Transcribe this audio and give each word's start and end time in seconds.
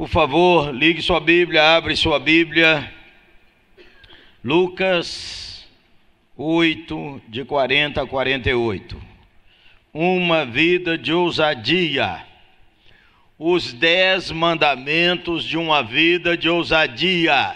Por 0.00 0.08
favor, 0.08 0.74
ligue 0.74 1.02
sua 1.02 1.20
Bíblia, 1.20 1.76
abre 1.76 1.94
sua 1.94 2.18
Bíblia. 2.18 2.90
Lucas 4.42 5.68
8, 6.38 7.20
de 7.28 7.44
40 7.44 8.00
a 8.00 8.06
48. 8.06 8.98
Uma 9.92 10.46
vida 10.46 10.96
de 10.96 11.12
ousadia. 11.12 12.24
Os 13.38 13.74
dez 13.74 14.30
mandamentos 14.30 15.44
de 15.44 15.58
uma 15.58 15.82
vida 15.82 16.34
de 16.34 16.48
ousadia. 16.48 17.54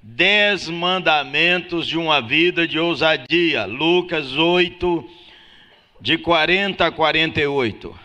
Dez 0.00 0.68
mandamentos 0.68 1.88
de 1.88 1.98
uma 1.98 2.22
vida 2.22 2.68
de 2.68 2.78
ousadia. 2.78 3.64
Lucas 3.64 4.36
8, 4.36 5.10
de 6.00 6.16
40 6.18 6.86
a 6.86 6.92
48. 6.92 7.98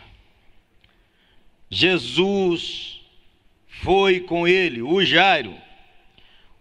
Jesus 1.70 2.95
foi 3.82 4.20
com 4.20 4.48
ele, 4.48 4.82
o 4.82 5.04
Jairo. 5.04 5.56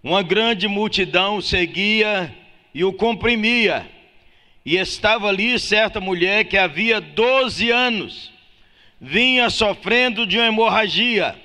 Uma 0.02 0.22
grande 0.22 0.68
multidão 0.68 1.41
seguia 1.41 2.34
e 2.74 2.84
o 2.84 2.92
comprimia. 2.92 3.88
E 4.64 4.77
estava 4.77 5.28
ali 5.28 5.58
certa 5.58 6.00
mulher 6.00 6.45
que 6.45 6.56
havia 6.56 7.00
12 7.00 7.70
anos 7.70 8.34
vinha 9.05 9.50
sofrendo 9.50 10.27
de 10.27 10.38
uma 10.38 10.46
hemorragia. 10.46 11.38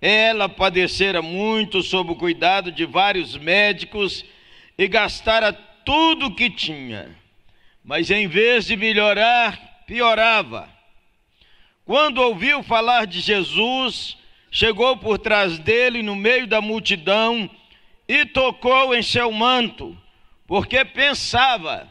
Ela 0.00 0.48
padecera 0.48 1.20
muito 1.20 1.82
sob 1.82 2.12
o 2.12 2.16
cuidado 2.16 2.72
de 2.72 2.86
vários 2.86 3.36
médicos 3.36 4.24
e 4.78 4.88
gastara 4.88 5.52
tudo 5.52 6.26
o 6.26 6.34
que 6.34 6.48
tinha. 6.48 7.14
Mas 7.84 8.10
em 8.10 8.26
vez 8.26 8.66
de 8.66 8.76
melhorar, 8.76 9.82
piorava. 9.86 10.68
Quando 11.84 12.18
ouviu 12.22 12.62
falar 12.62 13.06
de 13.06 13.20
Jesus, 13.20 14.16
chegou 14.50 14.96
por 14.96 15.18
trás 15.18 15.58
dele 15.58 16.02
no 16.02 16.16
meio 16.16 16.46
da 16.46 16.60
multidão 16.60 17.48
e 18.08 18.26
tocou 18.26 18.94
em 18.94 19.02
seu 19.02 19.30
manto, 19.30 19.96
porque 20.46 20.84
pensava: 20.84 21.86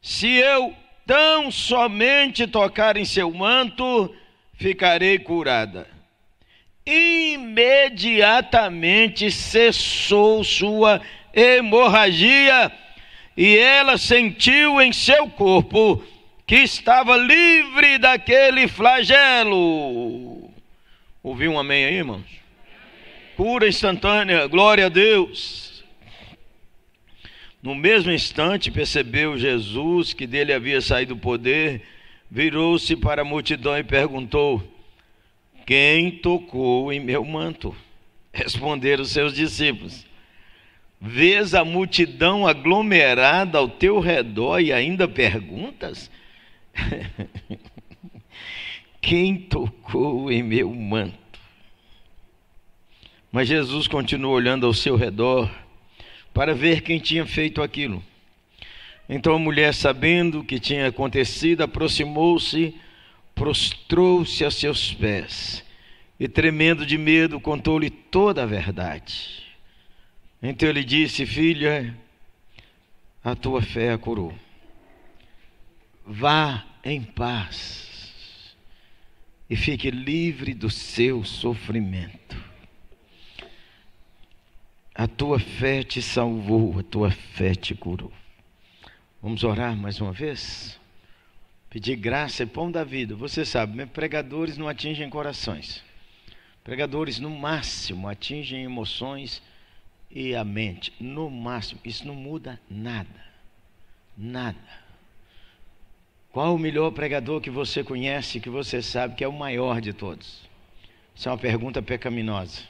se 0.00 0.28
eu 0.28 0.74
tão 1.06 1.50
somente 1.50 2.46
tocar 2.46 2.96
em 2.96 3.04
seu 3.04 3.30
manto, 3.32 4.14
ficarei 4.54 5.18
curada. 5.18 5.86
Imediatamente 6.86 9.30
cessou 9.30 10.42
sua 10.42 11.02
hemorragia 11.34 12.72
e 13.36 13.58
ela 13.58 13.98
sentiu 13.98 14.80
em 14.80 14.90
seu 14.92 15.28
corpo 15.28 16.02
que 16.46 16.56
estava 16.56 17.16
livre 17.16 17.98
daquele 17.98 18.66
flagelo. 18.66 20.29
Ouviu 21.22 21.52
um 21.52 21.58
amém 21.58 21.84
aí, 21.84 21.96
irmãos? 21.96 22.24
Cura 23.36 23.68
instantânea, 23.68 24.46
glória 24.46 24.86
a 24.86 24.88
Deus. 24.88 25.84
No 27.62 27.74
mesmo 27.74 28.10
instante 28.10 28.70
percebeu 28.70 29.36
Jesus 29.36 30.14
que 30.14 30.26
dele 30.26 30.50
havia 30.50 30.80
saído 30.80 31.12
o 31.12 31.18
poder, 31.18 31.82
virou-se 32.30 32.96
para 32.96 33.20
a 33.20 33.24
multidão 33.24 33.76
e 33.76 33.84
perguntou: 33.84 34.62
Quem 35.66 36.10
tocou 36.10 36.90
em 36.90 37.00
meu 37.00 37.22
manto? 37.22 37.76
Responderam 38.32 39.04
seus 39.04 39.34
discípulos: 39.34 40.06
Vês 40.98 41.54
a 41.54 41.66
multidão 41.66 42.46
aglomerada 42.46 43.58
ao 43.58 43.68
teu 43.68 44.00
redor 44.00 44.60
e 44.60 44.72
ainda 44.72 45.06
perguntas? 45.06 46.10
Quem 49.00 49.36
tocou 49.36 50.30
em 50.30 50.42
meu 50.42 50.72
manto? 50.74 51.18
Mas 53.32 53.48
Jesus 53.48 53.86
continuou 53.86 54.34
olhando 54.34 54.66
ao 54.66 54.74
seu 54.74 54.96
redor 54.96 55.50
para 56.34 56.54
ver 56.54 56.82
quem 56.82 56.98
tinha 56.98 57.24
feito 57.24 57.62
aquilo. 57.62 58.02
Então 59.08 59.34
a 59.34 59.38
mulher, 59.38 59.72
sabendo 59.74 60.40
o 60.40 60.44
que 60.44 60.60
tinha 60.60 60.86
acontecido, 60.88 61.62
aproximou-se, 61.62 62.74
prostrou-se 63.34 64.44
a 64.44 64.50
seus 64.50 64.92
pés 64.92 65.64
e, 66.18 66.28
tremendo 66.28 66.84
de 66.84 66.98
medo, 66.98 67.40
contou-lhe 67.40 67.88
toda 67.88 68.42
a 68.42 68.46
verdade. 68.46 69.42
Então 70.42 70.68
ele 70.68 70.84
disse: 70.84 71.24
Filha, 71.24 71.96
a 73.24 73.34
tua 73.34 73.62
fé 73.62 73.92
a 73.92 73.98
curou. 73.98 74.34
Vá 76.06 76.64
em 76.84 77.02
paz 77.02 77.89
e 79.50 79.56
fique 79.56 79.90
livre 79.90 80.54
do 80.54 80.70
seu 80.70 81.24
sofrimento. 81.24 82.40
A 84.94 85.08
tua 85.08 85.40
fé 85.40 85.82
te 85.82 86.00
salvou, 86.00 86.78
a 86.78 86.84
tua 86.84 87.10
fé 87.10 87.56
te 87.56 87.74
curou. 87.74 88.12
Vamos 89.20 89.42
orar 89.42 89.76
mais 89.76 90.00
uma 90.00 90.12
vez? 90.12 90.78
Pedir 91.68 91.96
graça 91.96 92.44
e 92.44 92.46
pão 92.46 92.70
da 92.70 92.84
vida. 92.84 93.16
Você 93.16 93.44
sabe, 93.44 93.84
pregadores 93.86 94.56
não 94.56 94.68
atingem 94.68 95.10
corações. 95.10 95.82
Pregadores, 96.62 97.18
no 97.18 97.30
máximo, 97.30 98.08
atingem 98.08 98.62
emoções 98.62 99.42
e 100.10 100.34
a 100.34 100.44
mente. 100.44 100.92
No 101.00 101.28
máximo, 101.28 101.80
isso 101.84 102.06
não 102.06 102.14
muda 102.14 102.60
nada. 102.68 103.24
Nada. 104.16 104.89
Qual 106.32 106.54
o 106.54 106.58
melhor 106.58 106.92
pregador 106.92 107.40
que 107.40 107.50
você 107.50 107.82
conhece, 107.82 108.38
que 108.38 108.48
você 108.48 108.80
sabe 108.80 109.16
que 109.16 109.24
é 109.24 109.28
o 109.28 109.32
maior 109.32 109.80
de 109.80 109.92
todos? 109.92 110.48
Isso 111.14 111.28
é 111.28 111.32
uma 111.32 111.38
pergunta 111.38 111.82
pecaminosa. 111.82 112.62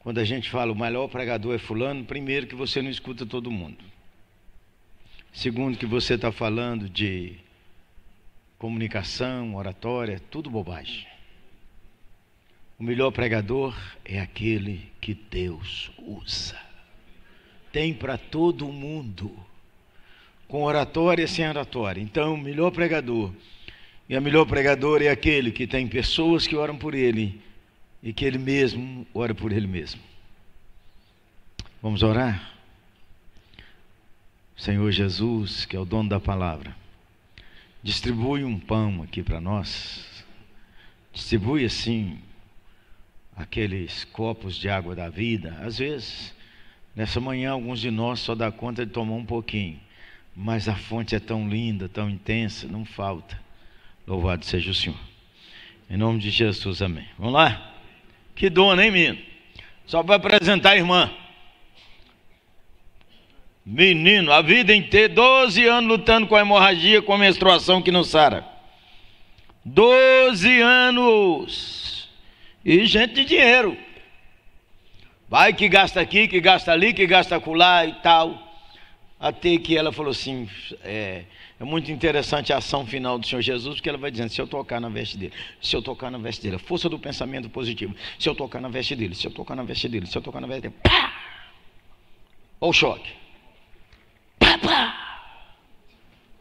Quando 0.00 0.18
a 0.18 0.24
gente 0.24 0.50
fala 0.50 0.72
o 0.72 0.78
melhor 0.78 1.08
pregador 1.08 1.54
é 1.54 1.58
fulano, 1.58 2.04
primeiro 2.04 2.46
que 2.46 2.56
você 2.56 2.82
não 2.82 2.90
escuta 2.90 3.24
todo 3.24 3.50
mundo. 3.50 3.84
Segundo 5.32 5.78
que 5.78 5.86
você 5.86 6.14
está 6.14 6.32
falando 6.32 6.88
de 6.88 7.36
comunicação, 8.58 9.54
oratória, 9.54 10.20
tudo 10.30 10.50
bobagem. 10.50 11.06
O 12.78 12.82
melhor 12.82 13.12
pregador 13.12 13.78
é 14.04 14.18
aquele 14.18 14.90
que 15.00 15.14
Deus 15.14 15.92
usa. 15.98 16.58
Tem 17.70 17.94
para 17.94 18.18
todo 18.18 18.66
mundo 18.72 19.30
com 20.50 20.64
oratória 20.64 21.22
e 21.22 21.28
sem 21.28 21.48
oratória. 21.48 22.02
Então, 22.02 22.34
o 22.34 22.38
melhor 22.38 22.72
pregador, 22.72 23.32
e 24.08 24.16
a 24.16 24.20
melhor 24.20 24.44
pregador 24.44 25.00
é 25.00 25.08
aquele 25.08 25.52
que 25.52 25.64
tem 25.64 25.86
pessoas 25.86 26.44
que 26.44 26.56
oram 26.56 26.76
por 26.76 26.92
ele 26.92 27.40
e 28.02 28.12
que 28.12 28.24
ele 28.24 28.38
mesmo 28.38 29.06
ora 29.14 29.32
por 29.32 29.52
ele 29.52 29.68
mesmo. 29.68 30.00
Vamos 31.80 32.02
orar? 32.02 32.52
Senhor 34.56 34.90
Jesus, 34.90 35.64
que 35.64 35.76
é 35.76 35.78
o 35.78 35.84
dono 35.84 36.08
da 36.08 36.18
palavra, 36.18 36.74
distribui 37.82 38.42
um 38.42 38.58
pão 38.58 39.02
aqui 39.02 39.22
para 39.22 39.40
nós. 39.40 40.24
Distribui 41.12 41.64
assim 41.64 42.18
aqueles 43.36 44.02
copos 44.04 44.56
de 44.56 44.68
água 44.68 44.96
da 44.96 45.08
vida. 45.08 45.56
Às 45.62 45.78
vezes, 45.78 46.34
nessa 46.94 47.20
manhã, 47.20 47.52
alguns 47.52 47.80
de 47.80 47.90
nós 47.90 48.18
só 48.18 48.34
dá 48.34 48.50
conta 48.50 48.84
de 48.84 48.92
tomar 48.92 49.14
um 49.14 49.24
pouquinho. 49.24 49.78
Mas 50.34 50.68
a 50.68 50.74
fonte 50.74 51.14
é 51.14 51.20
tão 51.20 51.48
linda, 51.48 51.88
tão 51.88 52.08
intensa, 52.08 52.66
não 52.66 52.84
falta. 52.84 53.40
Louvado 54.06 54.44
seja 54.44 54.70
o 54.70 54.74
Senhor. 54.74 54.98
Em 55.88 55.96
nome 55.96 56.20
de 56.20 56.30
Jesus, 56.30 56.80
amém. 56.82 57.06
Vamos 57.18 57.34
lá? 57.34 57.74
Que 58.34 58.48
dona, 58.48 58.84
hein, 58.84 58.90
menino? 58.90 59.18
Só 59.86 60.02
para 60.02 60.16
apresentar 60.16 60.70
a 60.70 60.76
irmã. 60.76 61.12
Menino, 63.66 64.32
a 64.32 64.40
vida 64.40 64.74
inteira, 64.74 65.12
12 65.12 65.66
anos 65.66 65.90
lutando 65.90 66.26
com 66.26 66.36
a 66.36 66.40
hemorragia, 66.40 67.02
com 67.02 67.12
a 67.12 67.18
menstruação 67.18 67.82
que 67.82 67.90
não 67.90 68.04
sara. 68.04 68.46
12 69.64 70.60
anos. 70.60 72.08
E 72.64 72.84
gente 72.86 73.14
de 73.14 73.24
dinheiro. 73.24 73.76
Vai 75.28 75.52
que 75.52 75.68
gasta 75.68 76.00
aqui, 76.00 76.26
que 76.26 76.40
gasta 76.40 76.72
ali, 76.72 76.92
que 76.92 77.06
gasta 77.06 77.36
acolá 77.36 77.86
e 77.86 77.92
tal. 77.94 78.49
Até 79.20 79.58
que 79.58 79.76
ela 79.76 79.92
falou 79.92 80.12
assim: 80.12 80.48
é, 80.82 81.24
é, 81.60 81.64
muito 81.64 81.92
interessante 81.92 82.54
a 82.54 82.56
ação 82.56 82.86
final 82.86 83.18
do 83.18 83.26
Senhor 83.26 83.42
Jesus, 83.42 83.74
porque 83.76 83.88
ela 83.90 83.98
vai 83.98 84.10
dizendo: 84.10 84.30
se 84.30 84.40
eu 84.40 84.46
tocar 84.46 84.80
na 84.80 84.88
veste 84.88 85.18
dele, 85.18 85.34
se 85.60 85.76
eu 85.76 85.82
tocar 85.82 86.10
na 86.10 86.16
veste 86.16 86.42
dele, 86.42 86.56
a 86.56 86.58
força 86.58 86.88
do 86.88 86.98
pensamento 86.98 87.50
positivo, 87.50 87.94
se 88.18 88.26
eu 88.26 88.34
tocar 88.34 88.62
na 88.62 88.70
veste 88.70 88.96
dele, 88.96 89.14
se 89.14 89.26
eu 89.26 89.30
tocar 89.30 89.54
na 89.54 89.62
veste 89.62 89.86
dele, 89.90 90.06
se 90.06 90.16
eu 90.16 90.22
tocar 90.22 90.40
na 90.40 90.46
veste 90.46 90.62
dele, 90.62 90.74
pá! 90.82 91.12
Olha 92.58 92.70
o 92.70 92.72
choque. 92.72 93.10
Pá, 94.38 94.56
pá! 94.56 95.00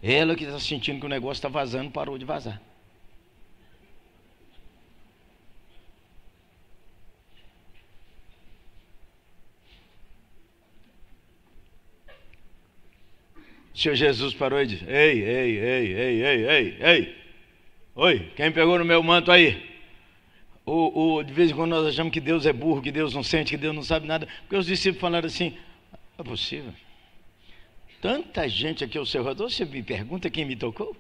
Ela 0.02 0.34
que 0.34 0.46
está 0.46 0.58
sentindo 0.58 1.02
que 1.02 1.06
o 1.06 1.10
negócio 1.10 1.34
está 1.34 1.50
vazando, 1.50 1.92
parou 1.92 2.18
de 2.18 2.24
vazar. 2.24 2.62
Senhor 13.80 13.96
Jesus 13.96 14.34
parou 14.34 14.62
e 14.62 14.66
disse: 14.66 14.86
Ei, 14.86 15.24
ei, 15.24 15.58
ei, 15.58 15.94
ei, 15.94 16.24
ei, 16.24 16.48
ei, 16.50 16.78
ei. 16.82 17.16
Oi, 17.96 18.32
quem 18.36 18.52
pegou 18.52 18.78
no 18.78 18.84
meu 18.84 19.02
manto 19.02 19.32
aí? 19.32 19.70
Ou, 20.66 20.94
ou, 20.94 21.24
de 21.24 21.32
vez 21.32 21.50
em 21.50 21.56
quando 21.56 21.72
nós 21.72 21.88
achamos 21.88 22.12
que 22.12 22.20
Deus 22.20 22.46
é 22.46 22.52
burro, 22.52 22.82
que 22.82 22.92
Deus 22.92 23.14
não 23.14 23.24
sente, 23.24 23.52
que 23.52 23.58
Deus 23.58 23.74
não 23.74 23.82
sabe 23.82 24.06
nada, 24.06 24.28
porque 24.42 24.58
os 24.58 24.66
discípulos 24.66 25.00
falaram 25.00 25.28
assim: 25.28 25.58
é 26.18 26.24
possível. 26.24 26.74
Tanta 28.02 28.48
gente 28.50 28.84
aqui 28.84 28.98
ao 28.98 29.06
seu 29.06 29.24
redor, 29.24 29.50
você 29.50 29.64
me 29.64 29.82
pergunta 29.82 30.30
quem 30.30 30.44
me 30.44 30.58
tocou? 30.58 30.96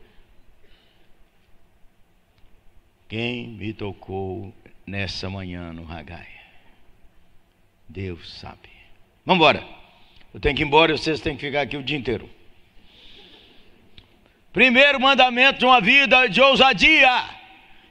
Quem 3.10 3.48
me 3.48 3.74
tocou 3.74 4.54
nessa 4.88 5.30
manhã 5.30 5.74
no 5.74 5.84
Ragai? 5.84 6.30
Deus 7.90 8.40
sabe. 8.40 8.70
Vamos 9.26 9.42
embora. 9.42 9.68
Eu 10.34 10.40
tenho 10.40 10.56
que 10.56 10.62
ir 10.62 10.66
embora 10.66 10.94
e 10.94 10.98
vocês 10.98 11.20
têm 11.20 11.36
que 11.36 11.46
ficar 11.46 11.62
aqui 11.62 11.76
o 11.76 11.84
dia 11.84 11.98
inteiro. 11.98 12.39
Primeiro 14.52 15.00
mandamento 15.00 15.60
de 15.60 15.66
uma 15.66 15.80
vida 15.80 16.28
de 16.28 16.42
ousadia. 16.42 17.24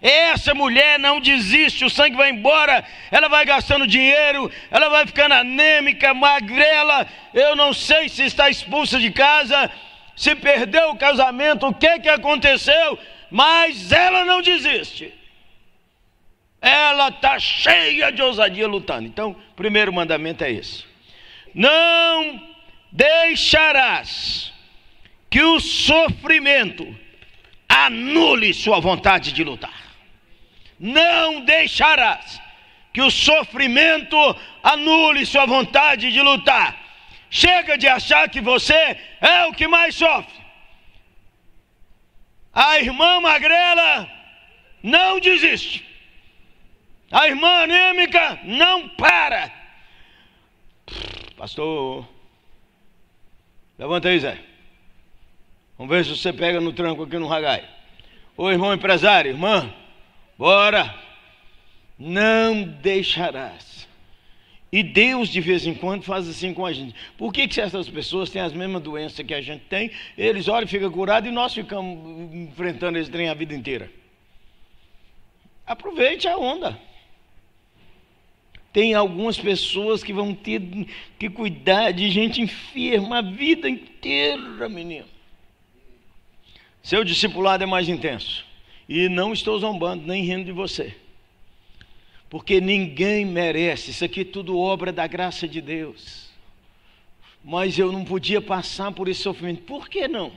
Essa 0.01 0.55
mulher 0.55 0.99
não 0.99 1.21
desiste, 1.21 1.85
o 1.85 1.91
sangue 1.91 2.17
vai 2.17 2.31
embora, 2.31 2.85
ela 3.11 3.29
vai 3.29 3.45
gastando 3.45 3.87
dinheiro, 3.87 4.51
ela 4.71 4.89
vai 4.89 5.05
ficando 5.07 5.35
anêmica, 5.35 6.15
magrela. 6.15 7.07
Eu 7.35 7.57
não 7.57 7.73
sei 7.73 8.09
se 8.09 8.25
está 8.25 8.49
expulsa 8.49 9.01
de 9.01 9.11
casa, 9.11 9.71
se 10.17 10.35
perdeu 10.37 10.91
o 10.91 10.97
casamento, 10.97 11.67
o 11.67 11.75
que, 11.75 11.99
que 11.99 12.09
aconteceu, 12.09 12.99
mas 13.31 13.91
ela 13.91 14.25
não 14.25 14.41
desiste. 14.41 15.13
Ela 16.61 17.09
está 17.09 17.39
cheia 17.39 18.11
de 18.13 18.23
ousadia 18.23 18.67
lutando. 18.67 19.07
Então, 19.07 19.37
primeiro 19.57 19.93
mandamento 19.93 20.45
é 20.45 20.51
esse: 20.51 20.85
Não 21.55 22.41
deixarás 22.91 24.53
que 25.31 25.43
o 25.43 25.61
sofrimento 25.61 26.97
anule 27.69 28.55
sua 28.55 28.81
vontade 28.81 29.33
de 29.33 29.45
lutar 29.45 29.89
não 30.79 31.45
deixarás 31.45 32.41
que 32.93 33.03
o 33.03 33.11
sofrimento 33.11 34.17
anule 34.63 35.27
sua 35.27 35.47
vontade 35.47 36.13
de 36.13 36.21
lutar. 36.21 36.77
Chega 37.31 37.77
de 37.77 37.87
achar 37.87 38.29
que 38.29 38.41
você 38.41 38.97
é 39.21 39.45
o 39.47 39.53
que 39.53 39.67
mais 39.67 39.95
sofre. 39.95 40.39
A 42.53 42.79
irmã 42.79 43.21
magrela 43.21 44.11
não 44.83 45.21
desiste. 45.21 45.87
A 47.11 47.27
irmã 47.29 47.65
anêmica 47.65 48.41
não 48.45 48.89
para. 48.89 49.53
Pastor, 51.37 52.09
levanta 53.79 54.09
aí, 54.09 54.19
Zé. 54.19 54.48
Vamos 55.79 55.97
ver 55.97 56.05
se 56.05 56.15
você 56.15 56.33
pega 56.33 56.61
no 56.61 56.73
tranco 56.73 57.05
aqui 57.05 57.17
no 57.17 57.29
ragai. 57.29 57.65
Ô 58.37 58.51
irmão 58.51 58.75
empresário, 58.75 59.31
irmã, 59.31 59.73
Bora! 60.39 60.95
Não 61.99 62.63
deixarás. 62.63 63.89
E 64.71 64.85
Deus 64.85 65.29
de 65.29 65.41
vez 65.41 65.67
em 65.67 65.75
quando 65.75 66.05
faz 66.05 66.29
assim 66.29 66.55
com 66.55 66.65
a 66.65 66.73
gente. 66.73 66.95
Por 67.17 67.33
que, 67.33 67.49
que 67.49 67.55
certas 67.55 67.89
pessoas 67.89 68.31
têm 68.31 68.41
as 68.41 68.53
mesmas 68.53 68.83
doenças 68.83 69.27
que 69.27 69.35
a 69.35 69.41
gente 69.41 69.65
tem? 69.65 69.91
Eles 70.17 70.47
olham 70.47 70.65
e 70.65 70.71
ficam 70.71 70.93
curados 70.93 71.29
e 71.29 71.33
nós 71.33 71.53
ficamos 71.53 72.33
enfrentando 72.33 72.99
esse 72.99 73.11
trem 73.11 73.29
a 73.29 73.35
vida 73.35 73.55
inteira. 73.55 73.91
Aproveite 75.67 76.29
a 76.29 76.37
onda. 76.37 76.79
Tem 78.73 78.95
algumas 78.95 79.39
pessoas 79.39 80.05
que 80.05 80.13
vão 80.13 80.35
ter 80.35 80.61
que 81.19 81.29
cuidar 81.29 81.91
de 81.91 82.11
gente 82.11 82.41
enferma 82.41 83.19
a 83.19 83.23
vida 83.23 83.69
inteira, 83.69 84.69
menino. 84.69 85.18
Seu 86.89 87.05
discipulado 87.05 87.63
é 87.63 87.67
mais 87.67 87.87
intenso. 87.87 88.47
E 88.89 89.11
não 89.11 89.35
estou 89.35 89.59
zombando 89.59 90.07
nem 90.07 90.25
rindo 90.25 90.47
de 90.47 90.53
você. 90.53 90.97
Porque 92.31 92.63
ninguém 92.63 93.27
merece, 93.27 93.91
isso 93.91 94.07
aqui 94.07 94.23
é 94.23 94.25
tudo 94.25 94.59
obra 94.59 94.91
da 94.91 95.07
graça 95.07 95.47
de 95.47 95.61
Deus. 95.61 96.31
Mas 97.45 97.79
eu 97.79 97.93
não 97.93 98.07
podia 98.07 98.41
passar 98.41 98.91
por 98.91 99.07
esse 99.07 99.21
sofrimento. 99.21 99.65
Por 99.65 99.87
que 99.87 100.09
não? 100.09 100.33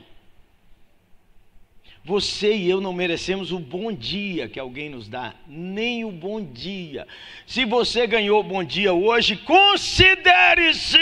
Você 2.04 2.54
e 2.54 2.70
eu 2.70 2.82
não 2.82 2.92
merecemos 2.92 3.54
o 3.54 3.60
bom 3.60 3.94
dia 3.94 4.50
que 4.50 4.60
alguém 4.60 4.90
nos 4.90 5.08
dá, 5.08 5.34
nem 5.48 6.04
o 6.04 6.12
bom 6.12 6.44
dia. 6.44 7.08
Se 7.48 7.64
você 7.64 8.06
ganhou 8.06 8.42
o 8.42 8.44
bom 8.44 8.62
dia 8.62 8.92
hoje, 8.92 9.38
considere-se 9.38 10.98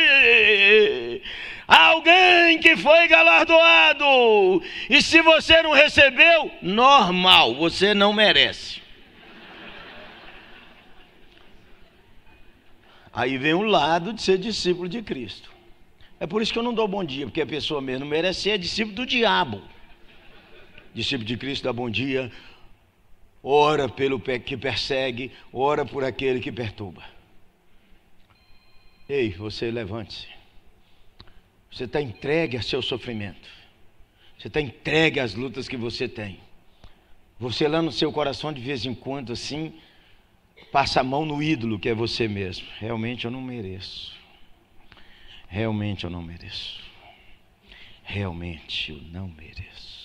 alguém 1.78 2.60
que 2.60 2.76
foi 2.76 3.08
galardoado. 3.08 4.64
E 4.90 5.02
se 5.02 5.22
você 5.22 5.62
não 5.62 5.74
recebeu, 5.74 6.52
normal, 6.62 7.56
você 7.56 7.94
não 7.94 8.12
merece. 8.12 8.82
Aí 13.14 13.38
vem 13.38 13.54
o 13.54 13.64
lado 13.64 14.14
de 14.14 14.22
ser 14.22 14.38
discípulo 14.38 14.88
de 14.88 15.02
Cristo. 15.02 15.52
É 16.20 16.28
por 16.28 16.42
isso 16.42 16.52
que 16.52 16.60
eu 16.60 16.64
não 16.64 16.74
dou 16.74 16.88
bom 16.88 17.04
dia, 17.04 17.26
porque 17.26 17.42
a 17.42 17.48
pessoa 17.48 17.82
mesmo 17.82 18.06
merece 18.06 18.50
é 18.50 18.58
discípulo 18.58 18.96
do 18.96 19.06
diabo 19.06 19.62
discípulo 20.94 21.26
de 21.26 21.38
Cristo 21.38 21.64
dá 21.64 21.74
bom 21.74 21.90
dia, 21.90 22.32
ora 23.44 23.88
pelo 23.88 24.20
que 24.20 24.58
persegue, 24.58 25.32
ora 25.52 25.86
por 25.86 26.04
aquele 26.04 26.40
que 26.40 26.52
perturba. 26.52 27.04
Ei, 29.08 29.32
você 29.32 29.72
levante-se. 29.72 30.28
Você 31.72 31.84
está 31.84 32.02
entregue 32.02 32.58
a 32.58 32.62
seu 32.62 32.82
sofrimento. 32.82 33.48
Você 34.38 34.48
está 34.48 34.60
entregue 34.60 35.20
às 35.20 35.36
lutas 35.36 35.68
que 35.68 35.78
você 35.78 36.08
tem. 36.08 36.40
Você 37.40 37.68
lá 37.68 37.82
no 37.82 37.92
seu 37.92 38.12
coração, 38.12 38.52
de 38.52 38.62
vez 38.62 38.86
em 38.86 38.94
quando, 38.94 39.34
assim, 39.34 39.74
passa 40.72 41.02
a 41.02 41.04
mão 41.04 41.26
no 41.26 41.42
ídolo 41.42 41.80
que 41.80 41.90
é 41.90 41.94
você 41.94 42.28
mesmo. 42.28 42.68
Realmente 42.80 43.26
eu 43.26 43.32
não 43.32 43.42
mereço. 43.42 44.14
Realmente 45.48 46.04
eu 46.04 46.10
não 46.10 46.22
mereço. 46.22 46.82
Realmente 48.04 48.92
eu 48.92 49.02
não 49.12 49.28
mereço. 49.28 50.00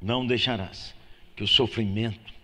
não 0.00 0.26
deixarás 0.26 0.94
que 1.34 1.42
o 1.42 1.48
sofrimento 1.48 2.34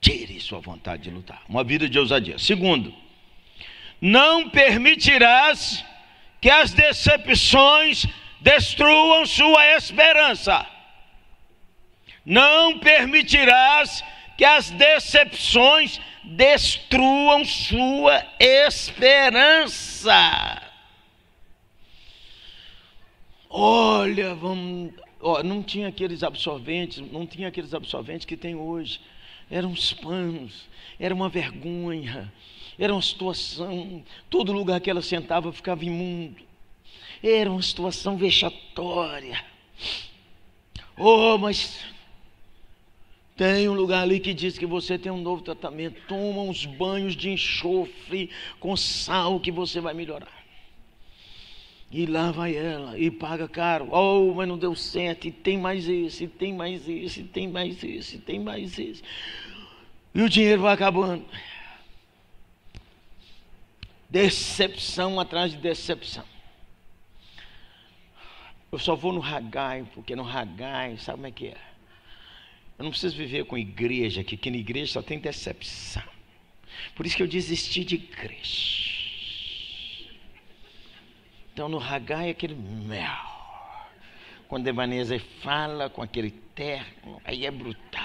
tire 0.00 0.40
sua 0.40 0.58
vontade 0.58 1.04
de 1.04 1.10
lutar. 1.10 1.42
Uma 1.48 1.62
vida 1.62 1.88
de 1.88 1.98
ousadia. 1.98 2.38
Segundo, 2.38 2.92
não 4.02 4.50
permitirás 4.50 5.84
que 6.40 6.50
as 6.50 6.72
decepções 6.72 8.04
destruam 8.40 9.24
sua 9.24 9.76
esperança. 9.76 10.66
Não 12.26 12.80
permitirás 12.80 14.02
que 14.36 14.44
as 14.44 14.70
decepções 14.70 16.00
destruam 16.24 17.44
sua 17.44 18.26
esperança. 18.40 20.20
Olha, 23.48 24.34
vamos 24.34 24.92
não 25.44 25.62
tinha 25.62 25.86
aqueles 25.86 26.24
absorventes, 26.24 26.98
não 27.12 27.24
tinha 27.24 27.46
aqueles 27.46 27.72
absorventes 27.72 28.26
que 28.26 28.36
tem 28.36 28.56
hoje. 28.56 29.00
Eram 29.48 29.70
os 29.70 29.92
panos, 29.92 30.68
era 30.98 31.14
uma 31.14 31.28
vergonha, 31.28 32.32
era 32.78 32.92
uma 32.92 33.02
situação. 33.02 34.02
Todo 34.30 34.52
lugar 34.52 34.80
que 34.80 34.90
ela 34.90 35.02
sentava 35.02 35.52
ficava 35.52 35.84
imundo. 35.84 36.42
Era 37.22 37.50
uma 37.50 37.62
situação 37.62 38.16
vexatória. 38.16 39.42
Oh, 40.96 41.38
mas 41.38 41.80
tem 43.36 43.68
um 43.68 43.74
lugar 43.74 44.02
ali 44.02 44.20
que 44.20 44.34
diz 44.34 44.58
que 44.58 44.66
você 44.66 44.98
tem 44.98 45.10
um 45.10 45.20
novo 45.20 45.42
tratamento. 45.42 46.00
Toma 46.06 46.42
uns 46.42 46.66
banhos 46.66 47.16
de 47.16 47.30
enxofre 47.30 48.30
com 48.60 48.76
sal 48.76 49.40
que 49.40 49.50
você 49.50 49.80
vai 49.80 49.94
melhorar. 49.94 50.42
E 51.90 52.06
lá 52.06 52.30
vai 52.30 52.56
ela 52.56 52.98
e 52.98 53.10
paga 53.10 53.46
caro. 53.46 53.88
Oh, 53.90 54.32
mas 54.34 54.48
não 54.48 54.56
deu 54.56 54.74
certo. 54.74 55.26
E 55.28 55.30
tem 55.30 55.58
mais 55.58 55.88
esse, 55.88 56.26
tem 56.26 56.54
mais 56.54 56.88
esse, 56.88 57.22
tem 57.24 57.48
mais 57.48 57.84
esse, 57.84 58.18
tem 58.18 58.40
mais 58.40 58.78
esse. 58.78 59.02
E 60.14 60.22
o 60.22 60.28
dinheiro 60.28 60.62
vai 60.62 60.74
acabando. 60.74 61.24
Decepção 64.12 65.18
atrás 65.18 65.52
de 65.52 65.56
decepção. 65.56 66.26
Eu 68.70 68.78
só 68.78 68.94
vou 68.94 69.10
no 69.10 69.20
Ragai, 69.20 69.86
porque 69.94 70.14
no 70.14 70.22
Ragai, 70.22 70.98
sabe 70.98 71.16
como 71.16 71.26
é 71.28 71.30
que 71.30 71.46
é? 71.46 71.56
Eu 72.76 72.84
não 72.84 72.90
preciso 72.90 73.16
viver 73.16 73.46
com 73.46 73.56
igreja, 73.56 74.22
que 74.22 74.50
na 74.50 74.58
igreja 74.58 74.92
só 74.92 75.02
tem 75.02 75.18
decepção. 75.18 76.02
Por 76.94 77.06
isso 77.06 77.16
que 77.16 77.22
eu 77.22 77.26
desisti 77.26 77.86
de 77.86 77.94
igreja. 77.94 78.92
Então 81.54 81.70
no 81.70 81.80
Hagai 81.80 82.28
é 82.28 82.32
aquele 82.32 82.54
mel. 82.54 83.32
Quando 84.46 84.68
Ebenezer 84.68 85.20
fala 85.40 85.88
com 85.88 86.02
aquele 86.02 86.32
terno, 86.54 87.18
aí 87.24 87.46
é 87.46 87.50
brutal. 87.50 88.01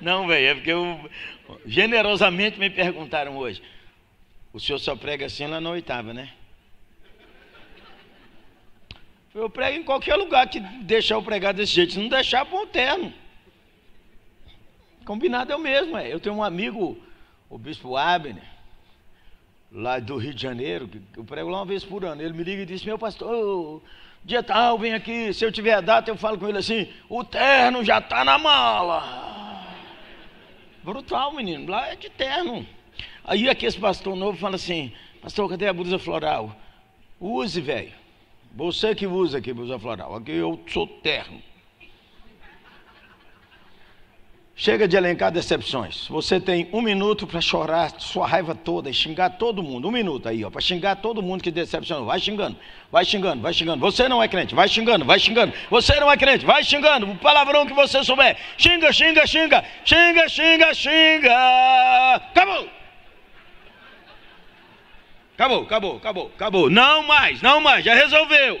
Não, 0.00 0.26
velho, 0.26 0.46
é 0.46 0.54
porque 0.54 0.70
eu, 0.70 1.10
generosamente 1.66 2.58
me 2.58 2.70
perguntaram 2.70 3.36
hoje. 3.36 3.62
O 4.52 4.58
senhor 4.58 4.78
só 4.78 4.96
prega 4.96 5.26
assim 5.26 5.46
lá 5.46 5.60
na 5.60 5.70
oitava, 5.70 6.12
né? 6.12 6.30
Eu 9.32 9.48
prego 9.48 9.78
em 9.78 9.84
qualquer 9.84 10.16
lugar 10.16 10.48
que 10.48 10.58
deixar 10.58 11.14
eu 11.14 11.22
pregar 11.22 11.54
desse 11.54 11.72
jeito. 11.72 11.92
Se 11.92 11.98
não 12.00 12.08
deixar, 12.08 12.46
o 12.52 12.66
terno. 12.66 13.12
Combinado 15.04 15.52
é 15.52 15.56
o 15.56 15.60
mesmo. 15.60 15.96
É. 15.96 16.12
Eu 16.12 16.18
tenho 16.18 16.34
um 16.34 16.42
amigo, 16.42 16.98
o 17.48 17.56
bispo 17.56 17.96
Abner, 17.96 18.42
lá 19.70 20.00
do 20.00 20.16
Rio 20.16 20.34
de 20.34 20.42
Janeiro, 20.42 20.88
que 20.88 21.00
eu 21.16 21.24
prego 21.24 21.48
lá 21.48 21.58
uma 21.58 21.66
vez 21.66 21.84
por 21.84 22.04
ano. 22.04 22.20
Ele 22.20 22.32
me 22.32 22.42
liga 22.42 22.62
e 22.62 22.66
diz: 22.66 22.84
Meu 22.84 22.98
pastor, 22.98 23.80
dia 24.24 24.42
tal, 24.42 24.76
vem 24.78 24.94
aqui. 24.94 25.32
Se 25.32 25.44
eu 25.44 25.52
tiver 25.52 25.74
a 25.74 25.80
data, 25.80 26.10
eu 26.10 26.16
falo 26.16 26.36
com 26.36 26.48
ele 26.48 26.58
assim: 26.58 26.88
O 27.08 27.22
terno 27.22 27.84
já 27.84 27.98
está 27.98 28.24
na 28.24 28.36
mala. 28.36 29.29
Brutal, 30.90 31.32
menino. 31.32 31.70
Lá 31.70 31.86
é 31.86 31.94
de 31.94 32.10
terno. 32.10 32.66
Aí 33.24 33.48
aqui 33.48 33.64
esse 33.64 33.78
pastor 33.78 34.16
novo 34.16 34.36
fala 34.36 34.56
assim: 34.56 34.92
Pastor, 35.22 35.48
cadê 35.48 35.68
a 35.68 35.72
blusa 35.72 36.00
floral? 36.00 36.56
Use, 37.20 37.60
velho. 37.60 37.92
Você 38.56 38.92
que 38.92 39.06
usa 39.06 39.38
aqui 39.38 39.52
blusa 39.52 39.78
floral. 39.78 40.16
Aqui 40.16 40.32
eu 40.32 40.60
sou 40.66 40.88
terno. 40.88 41.40
Chega 44.60 44.86
de 44.86 44.94
elencar 44.94 45.32
decepções. 45.32 46.06
Você 46.08 46.38
tem 46.38 46.68
um 46.70 46.82
minuto 46.82 47.26
para 47.26 47.40
chorar 47.40 47.94
sua 47.96 48.26
raiva 48.26 48.54
toda 48.54 48.90
e 48.90 48.92
xingar 48.92 49.30
todo 49.30 49.62
mundo. 49.62 49.88
Um 49.88 49.90
minuto 49.90 50.28
aí, 50.28 50.44
ó, 50.44 50.50
para 50.50 50.60
xingar 50.60 50.96
todo 50.96 51.22
mundo 51.22 51.42
que 51.42 51.50
decepcionou. 51.50 52.04
Vai 52.04 52.20
xingando, 52.20 52.58
vai 52.92 53.02
xingando, 53.02 53.40
vai 53.40 53.54
xingando. 53.54 53.80
Você 53.80 54.06
não 54.06 54.22
é 54.22 54.28
crente, 54.28 54.54
vai 54.54 54.68
xingando, 54.68 55.06
vai 55.06 55.18
xingando. 55.18 55.54
Você 55.70 55.98
não 55.98 56.12
é 56.12 56.16
crente, 56.18 56.44
vai 56.44 56.62
xingando. 56.62 57.10
O 57.10 57.16
palavrão 57.16 57.64
que 57.64 57.72
você 57.72 58.04
souber. 58.04 58.36
Xinga, 58.58 58.92
xinga, 58.92 59.26
xinga, 59.26 59.64
xinga, 59.82 60.28
xinga, 60.28 60.74
xinga. 60.74 62.16
Acabou. 62.16 62.68
Acabou, 65.38 65.62
acabou, 65.62 65.96
acabou, 65.96 66.32
acabou. 66.36 66.68
Não 66.68 67.02
mais, 67.04 67.40
não 67.40 67.62
mais, 67.62 67.82
já 67.82 67.94
resolveu. 67.94 68.60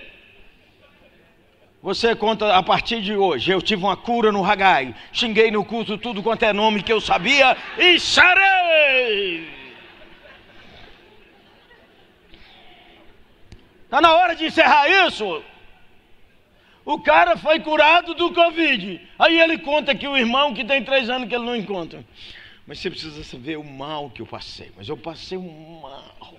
Você 1.82 2.14
conta 2.14 2.54
a 2.54 2.62
partir 2.62 3.00
de 3.00 3.16
hoje. 3.16 3.50
Eu 3.50 3.62
tive 3.62 3.82
uma 3.82 3.96
cura 3.96 4.30
no 4.30 4.42
Ragai. 4.42 4.94
Xinguei 5.12 5.50
no 5.50 5.64
culto 5.64 5.96
tudo 5.96 6.22
quanto 6.22 6.42
é 6.44 6.52
nome 6.52 6.82
que 6.82 6.92
eu 6.92 7.00
sabia 7.00 7.56
e 7.78 7.98
sarei. 7.98 9.48
Está 13.84 14.00
na 14.00 14.14
hora 14.14 14.36
de 14.36 14.44
encerrar 14.44 14.88
isso. 15.06 15.42
O 16.84 17.00
cara 17.00 17.36
foi 17.36 17.60
curado 17.60 18.14
do 18.14 18.32
Covid. 18.32 19.00
Aí 19.18 19.40
ele 19.40 19.58
conta 19.58 19.94
que 19.94 20.06
o 20.06 20.16
irmão 20.16 20.52
que 20.52 20.64
tem 20.64 20.84
três 20.84 21.08
anos 21.08 21.28
que 21.28 21.34
ele 21.34 21.46
não 21.46 21.56
encontra. 21.56 22.04
Mas 22.66 22.78
você 22.78 22.90
precisa 22.90 23.24
saber 23.24 23.56
o 23.56 23.64
mal 23.64 24.10
que 24.10 24.20
eu 24.20 24.26
passei. 24.26 24.70
Mas 24.76 24.86
eu 24.86 24.98
passei 24.98 25.38
um 25.38 25.80
mal. 25.80 26.34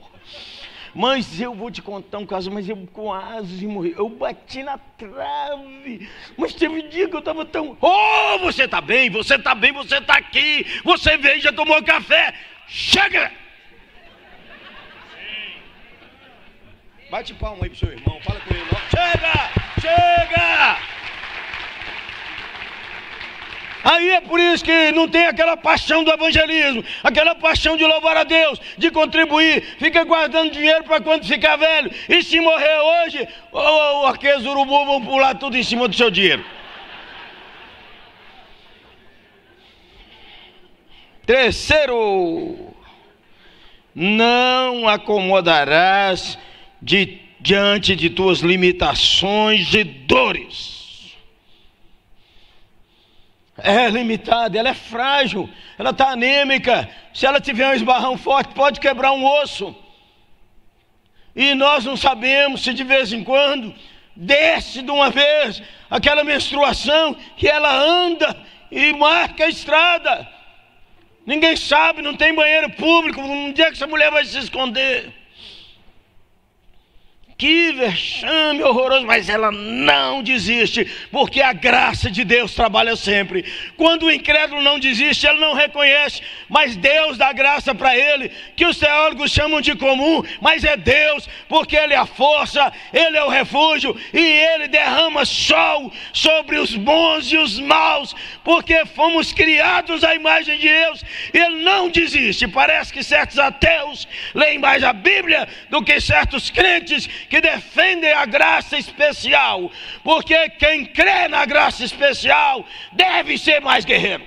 Mas 0.94 1.40
eu 1.40 1.56
vou 1.56 1.72
te 1.72 1.82
contar 1.82 2.18
um 2.18 2.26
caso, 2.26 2.52
mas 2.52 2.68
eu 2.68 2.76
quase 2.92 3.66
morri. 3.66 3.94
Eu 3.98 4.10
bati 4.10 4.62
na 4.64 4.78
trave. 4.78 6.10
Mas 6.38 6.54
teve 6.54 6.82
um 6.82 6.90
dia 6.90 7.08
que 7.08 7.16
eu 7.16 7.20
estava 7.20 7.46
tão. 7.46 7.78
Oh, 7.80 8.40
você 8.40 8.64
está 8.66 8.82
bem, 8.82 9.10
você 9.10 9.36
está 9.36 9.56
bem, 9.56 9.72
você 9.72 9.98
está 9.98 10.16
aqui. 10.16 10.66
Você 10.84 11.18
veio, 11.18 11.42
já 11.42 11.54
tomou 11.54 11.82
café. 11.84 12.34
Chega! 12.68 13.32
Bate 17.10 17.34
palma 17.34 17.66
aí 17.66 17.70
pro 17.70 17.80
seu 17.80 17.92
irmão, 17.92 18.20
fala 18.24 18.40
com 18.40 18.54
ele. 18.54 18.66
Chega! 18.90 19.52
Chega! 19.82 20.91
Aí 23.84 24.10
é 24.12 24.22
por 24.22 24.40
isso 24.40 24.64
que 24.64 24.92
não 24.92 25.08
tem 25.08 25.26
aquela 25.26 25.58
paixão 25.58 26.04
do 26.04 26.12
evangelismo, 26.12 26.84
aquela 27.04 27.34
paixão 27.34 27.76
de 27.76 27.84
louvar 27.84 28.16
a 28.18 28.24
Deus, 28.24 28.60
de 28.78 28.92
contribuir, 28.92 29.64
fica 29.80 30.04
guardando 30.04 30.52
dinheiro 30.52 30.84
para 30.84 31.02
quando 31.02 31.26
ficar 31.26 31.56
velho. 31.56 31.92
E 32.08 32.22
se 32.22 32.40
morrer 32.40 32.80
hoje, 32.80 33.28
oh, 33.52 34.06
aqueles 34.08 34.46
urubu 34.46 34.86
vão 34.86 35.04
pular 35.04 35.36
tudo 35.36 35.58
em 35.58 35.64
cima 35.64 35.88
do 35.88 35.96
seu 35.96 36.12
dinheiro. 36.12 36.46
Terceiro, 41.26 42.74
não 43.96 44.88
acomodarás 44.88 46.38
de, 46.82 47.20
diante 47.40 47.96
de 47.96 48.10
tuas 48.10 48.40
limitações 48.40 49.74
e 49.74 49.84
dores 49.84 50.81
é 53.58 53.90
limitada, 53.90 54.58
ela 54.58 54.70
é 54.70 54.74
frágil, 54.74 55.50
ela 55.78 55.90
está 55.92 56.10
anêmica. 56.12 56.90
Se 57.14 57.26
ela 57.26 57.42
tiver 57.42 57.68
um 57.68 57.74
esbarrão 57.74 58.18
forte, 58.18 58.54
pode 58.54 58.80
quebrar 58.80 59.12
um 59.12 59.26
osso. 59.26 59.76
E 61.36 61.54
nós 61.54 61.86
não 61.86 61.96
sabemos 61.96 62.64
se 62.64 62.74
de 62.74 62.84
vez 62.84 63.14
em 63.14 63.24
quando 63.24 63.74
desce 64.16 64.82
de 64.82 64.92
uma 64.92 65.10
vez 65.10 65.62
aquela 65.90 66.24
menstruação 66.24 67.16
que 67.38 67.48
ela 67.48 67.74
anda 67.74 68.36
e 68.70 68.94
marca 68.94 69.46
a 69.46 69.50
estrada. 69.50 70.28
Ninguém 71.26 71.56
sabe, 71.56 72.02
não 72.02 72.16
tem 72.16 72.34
banheiro 72.34 72.70
público. 72.72 73.22
Um 73.22 73.54
dia 73.54 73.68
que 73.68 73.74
essa 73.74 73.88
mulher 73.88 74.12
vai 74.12 74.26
se 74.26 74.38
esconder. 74.38 75.14
Que 77.42 77.72
vexame 77.72 78.62
horroroso, 78.62 79.04
mas 79.04 79.28
ela 79.28 79.52
não 79.52 80.22
desiste, 80.22 80.86
porque 81.10 81.42
a 81.42 81.52
graça 81.54 82.12
de 82.12 82.24
Deus 82.24 82.54
trabalha 82.54 82.96
sempre. 82.96 83.44
Quando 83.76 84.04
o 84.04 84.12
incrédulo 84.12 84.62
não 84.62 84.78
desiste, 84.78 85.26
ele 85.26 85.40
não 85.40 85.56
reconhece, 85.56 86.22
mas 86.48 86.76
Deus 86.76 87.18
dá 87.18 87.34
graça 87.34 87.74
para 87.74 87.98
ele, 87.98 88.30
que 88.56 88.64
os 88.64 88.78
teólogos 88.78 89.32
chamam 89.32 89.60
de 89.60 89.74
comum, 89.74 90.22
mas 90.40 90.64
é 90.64 90.78
Deus, 90.78 91.28
porque 91.50 91.76
Ele 91.76 91.96
é 91.96 91.98
a 91.98 92.06
força, 92.06 92.72
Ele 92.94 93.18
é 93.18 93.24
o 93.24 93.30
refúgio, 93.30 94.00
e 94.14 94.20
Ele 94.20 94.68
derrama 94.68 95.26
sol 95.26 95.92
sobre 96.14 96.60
os 96.60 96.76
bons 96.76 97.32
e 97.32 97.38
os 97.38 97.60
maus, 97.60 98.16
porque 98.44 98.86
fomos 98.86 99.34
criados 99.34 100.04
à 100.04 100.14
imagem 100.14 100.60
de 100.60 100.68
Deus, 100.68 101.04
Ele 101.34 101.64
não 101.64 101.90
desiste. 101.90 102.48
Parece 102.48 102.94
que 102.94 103.02
certos 103.02 103.40
ateus 103.40 104.08
leem 104.36 104.60
mais 104.60 104.84
a 104.84 104.94
Bíblia 104.94 105.48
do 105.72 105.84
que 105.84 106.00
certos 106.00 106.52
crentes 106.52 107.10
que 107.32 107.40
defendem 107.40 108.12
a 108.12 108.26
graça 108.26 108.78
especial, 108.78 109.72
porque 110.04 110.50
quem 110.50 110.86
crê 110.86 111.30
na 111.30 111.46
graça 111.46 111.82
especial 111.82 112.66
deve 112.92 113.38
ser 113.38 113.62
mais 113.62 113.86
guerreiro. 113.86 114.26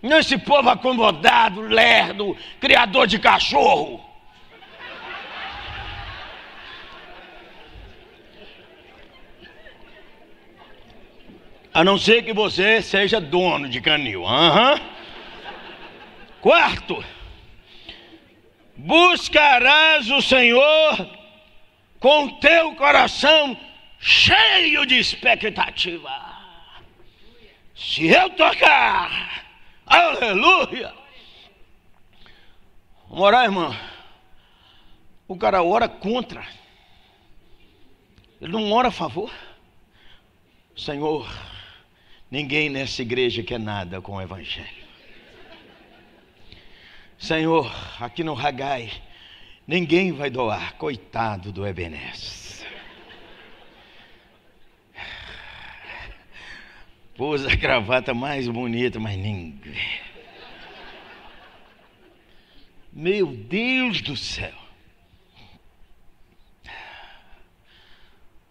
Não 0.00 0.18
esse 0.18 0.38
povo 0.38 0.70
acomodado, 0.70 1.60
lerdo, 1.60 2.34
criador 2.58 3.06
de 3.06 3.18
cachorro. 3.18 4.02
A 11.74 11.84
não 11.84 11.98
ser 11.98 12.22
que 12.22 12.32
você 12.32 12.80
seja 12.80 13.20
dono 13.20 13.68
de 13.68 13.82
canil. 13.82 14.22
Uhum. 14.22 14.80
Quarto, 16.40 17.04
buscarás 18.74 20.10
o 20.10 20.22
Senhor 20.22 21.23
com 22.04 22.28
teu 22.38 22.74
coração 22.74 23.58
cheio 23.98 24.84
de 24.84 24.98
expectativa. 24.98 26.10
Se 27.74 28.08
eu 28.08 28.28
tocar, 28.28 29.42
aleluia. 29.86 30.92
Vamos 33.08 33.24
orar, 33.24 33.44
irmão. 33.44 33.74
O 35.26 35.34
cara 35.38 35.62
ora 35.62 35.88
contra. 35.88 36.46
Ele 38.38 38.52
não 38.52 38.70
ora 38.70 38.88
a 38.88 38.92
favor. 38.92 39.32
Senhor, 40.76 41.26
ninguém 42.30 42.68
nessa 42.68 43.00
igreja 43.00 43.42
quer 43.42 43.58
nada 43.58 44.02
com 44.02 44.16
o 44.16 44.20
Evangelho. 44.20 44.84
Senhor, 47.16 47.74
aqui 47.98 48.22
no 48.22 48.34
Ragai, 48.34 48.92
Ninguém 49.66 50.12
vai 50.12 50.28
doar, 50.28 50.74
coitado 50.74 51.50
do 51.50 51.66
Ebenezer. 51.66 52.66
Pôs 57.16 57.46
a 57.46 57.54
gravata 57.54 58.12
mais 58.12 58.46
bonita, 58.48 59.00
mas 59.00 59.16
ninguém. 59.16 59.78
Meu 62.92 63.26
Deus 63.28 64.02
do 64.02 64.16
céu. 64.16 64.52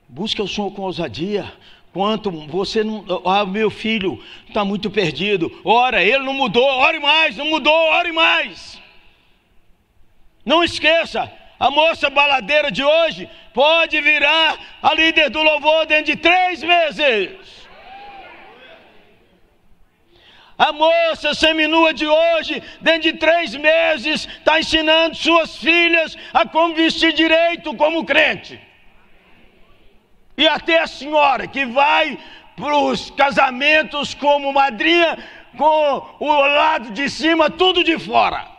Busca 0.08 0.42
o 0.42 0.48
Senhor 0.48 0.72
com 0.72 0.82
ousadia. 0.84 1.52
Quanto 1.92 2.32
você 2.32 2.84
não. 2.84 3.06
Ah, 3.26 3.46
meu 3.46 3.70
filho 3.70 4.22
está 4.48 4.66
muito 4.66 4.90
perdido. 4.90 5.52
Ora, 5.64 6.04
ele 6.04 6.24
não 6.24 6.34
mudou, 6.34 6.64
ore 6.64 7.00
mais, 7.00 7.38
não 7.38 7.46
mudou, 7.50 7.74
ore 7.74 8.12
mais. 8.12 8.82
Não 10.46 10.64
esqueça, 10.64 11.32
a 11.60 11.72
moça 11.72 12.10
baladeira 12.10 12.70
de 12.72 12.84
hoje 12.84 13.30
pode 13.54 14.00
virar 14.02 14.58
a 14.82 14.94
líder 14.94 15.30
do 15.30 15.42
louvor 15.42 15.86
dentro 15.86 16.14
de 16.14 16.16
três 16.18 16.62
meses. 16.62 17.64
A 20.58 20.72
moça 20.72 21.34
seminua 21.34 21.94
de 21.94 22.06
hoje, 22.06 22.62
dentro 22.82 23.12
de 23.12 23.14
três 23.14 23.56
meses, 23.56 24.28
está 24.28 24.60
ensinando 24.60 25.16
suas 25.16 25.58
filhas 25.58 26.18
a 26.34 26.46
como 26.46 26.76
vestir 26.76 27.14
direito 27.14 27.74
como 27.76 28.06
crente. 28.06 28.60
E 30.38 30.48
até 30.48 30.80
a 30.80 30.88
senhora 30.88 31.48
que 31.48 31.66
vai 31.66 32.18
para 32.56 32.78
os 32.78 33.10
casamentos 33.12 34.14
como 34.14 34.54
madrinha, 34.54 35.18
com 35.58 36.16
o 36.20 36.46
lado 36.46 36.92
de 36.92 37.10
cima 37.10 37.50
tudo 37.50 37.84
de 37.84 37.98
fora. 37.98 38.53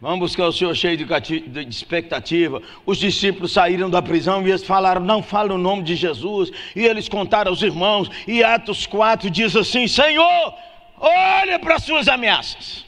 Vamos 0.00 0.20
buscar 0.20 0.46
o 0.46 0.52
Senhor 0.52 0.74
cheio 0.74 0.96
de, 0.96 1.68
expectativa. 1.68 2.62
Os 2.86 2.96
discípulos 2.96 3.52
saíram 3.52 3.90
da 3.90 4.00
prisão 4.00 4.46
e 4.46 4.50
eles 4.50 4.64
falaram: 4.64 5.02
Não 5.02 5.22
fala 5.22 5.52
o 5.52 5.58
nome 5.58 5.82
de 5.82 5.94
Jesus. 5.94 6.50
E 6.74 6.86
eles 6.86 7.06
contaram 7.06 7.50
aos 7.50 7.60
irmãos. 7.60 8.10
E 8.26 8.42
Atos 8.42 8.86
4 8.86 9.28
diz 9.28 9.54
assim: 9.54 9.86
Senhor, 9.86 10.54
olha 10.98 11.58
para 11.58 11.74
as 11.74 11.84
suas 11.84 12.08
ameaças. 12.08 12.86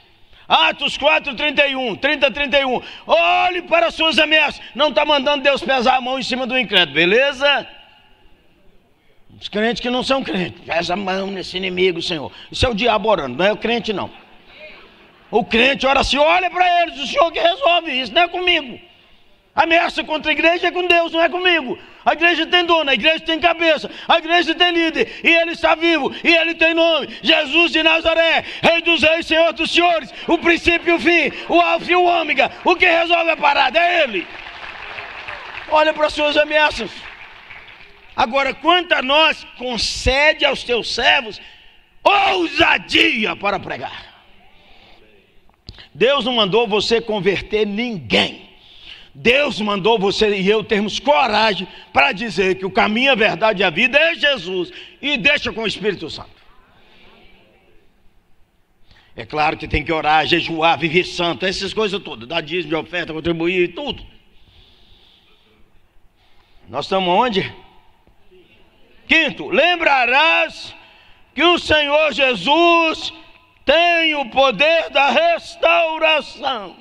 Atos 0.48 0.96
4, 0.96 1.34
31, 1.34 1.96
30, 1.96 2.30
31. 2.30 2.80
Olhe 3.06 3.62
para 3.62 3.88
as 3.88 3.94
suas 3.94 4.18
ameaças. 4.18 4.62
Não 4.74 4.88
está 4.88 5.04
mandando 5.04 5.42
Deus 5.42 5.62
pesar 5.62 5.96
a 5.96 6.00
mão 6.00 6.18
em 6.18 6.22
cima 6.22 6.46
do 6.46 6.58
incrédulo, 6.58 6.94
beleza? 6.94 7.66
Os 9.38 9.48
crentes 9.48 9.80
que 9.80 9.90
não 9.90 10.02
são 10.02 10.22
crentes, 10.22 10.62
pesa 10.64 10.94
a 10.94 10.96
mão 10.96 11.26
nesse 11.26 11.56
inimigo, 11.56 12.00
Senhor. 12.00 12.30
Isso 12.50 12.64
é 12.64 12.68
o 12.68 12.74
diabo 12.74 13.08
orando, 13.08 13.36
não 13.36 13.44
é 13.44 13.52
o 13.52 13.56
crente, 13.56 13.92
não. 13.92 14.10
O 15.32 15.42
crente 15.42 15.86
ora 15.86 16.00
assim: 16.00 16.18
olha 16.18 16.50
para 16.50 16.82
eles, 16.82 17.00
o 17.00 17.06
Senhor 17.06 17.32
que 17.32 17.40
resolve 17.40 17.90
isso, 17.90 18.12
não 18.12 18.22
é 18.22 18.28
comigo. 18.28 18.78
Ameaça 19.54 20.04
contra 20.04 20.30
a 20.30 20.32
igreja 20.32 20.68
é 20.68 20.70
com 20.70 20.86
Deus, 20.86 21.10
não 21.10 21.22
é 21.22 21.28
comigo. 21.28 21.78
A 22.04 22.12
igreja 22.12 22.46
tem 22.46 22.64
dono, 22.64 22.90
a 22.90 22.94
igreja 22.94 23.20
tem 23.20 23.40
cabeça, 23.40 23.90
a 24.06 24.18
igreja 24.18 24.54
tem 24.54 24.72
líder, 24.72 25.20
e 25.24 25.28
ele 25.28 25.52
está 25.52 25.74
vivo, 25.74 26.14
e 26.22 26.34
ele 26.34 26.54
tem 26.54 26.74
nome: 26.74 27.08
Jesus 27.22 27.72
de 27.72 27.82
Nazaré, 27.82 28.44
Rei 28.62 28.82
dos 28.82 29.02
Reis, 29.02 29.26
Senhor 29.26 29.54
dos 29.54 29.72
Senhores, 29.72 30.12
o 30.28 30.36
princípio 30.36 30.92
e 30.92 30.96
o 30.96 31.00
fim, 31.00 31.32
o 31.48 31.58
Alfa 31.58 31.90
e 31.90 31.96
o 31.96 32.04
Ômega. 32.04 32.52
O 32.62 32.76
que 32.76 32.86
resolve 32.86 33.30
a 33.30 33.36
parada 33.36 33.78
é 33.78 34.02
Ele. 34.02 34.26
Olha 35.70 35.94
para 35.94 36.08
as 36.08 36.12
suas 36.12 36.36
ameaças. 36.36 36.90
Agora, 38.14 38.52
quanto 38.52 38.92
a 38.92 39.00
nós, 39.00 39.46
concede 39.56 40.44
aos 40.44 40.62
teus 40.62 40.94
servos 40.94 41.40
ousadia 42.04 43.34
para 43.34 43.58
pregar. 43.58 44.11
Deus 45.94 46.24
não 46.24 46.34
mandou 46.34 46.66
você 46.66 47.00
converter 47.00 47.66
ninguém. 47.66 48.50
Deus 49.14 49.60
mandou 49.60 49.98
você 49.98 50.34
e 50.36 50.48
eu 50.48 50.64
termos 50.64 50.98
coragem 50.98 51.68
para 51.92 52.12
dizer 52.12 52.56
que 52.56 52.64
o 52.64 52.70
caminho, 52.70 53.12
a 53.12 53.14
verdade 53.14 53.60
e 53.60 53.64
a 53.64 53.68
vida 53.68 53.98
é 53.98 54.14
Jesus 54.14 54.70
e 55.02 55.18
deixa 55.18 55.52
com 55.52 55.62
o 55.62 55.66
Espírito 55.66 56.08
Santo. 56.08 56.42
É 59.14 59.26
claro 59.26 59.58
que 59.58 59.68
tem 59.68 59.84
que 59.84 59.92
orar, 59.92 60.26
jejuar, 60.26 60.78
viver 60.78 61.04
santo, 61.04 61.44
essas 61.44 61.74
coisas 61.74 62.02
todas, 62.02 62.26
dar 62.26 62.40
dízimo 62.40 62.70
de 62.70 62.74
oferta, 62.74 63.12
contribuir, 63.12 63.74
tudo. 63.74 64.02
Nós 66.66 66.86
estamos 66.86 67.10
onde? 67.10 67.54
Quinto, 69.06 69.50
lembrarás 69.50 70.74
que 71.34 71.42
o 71.42 71.58
Senhor 71.58 72.12
Jesus 72.14 73.12
tem 73.64 74.14
o 74.14 74.28
poder 74.30 74.90
da 74.90 75.10
restauração. 75.10 76.76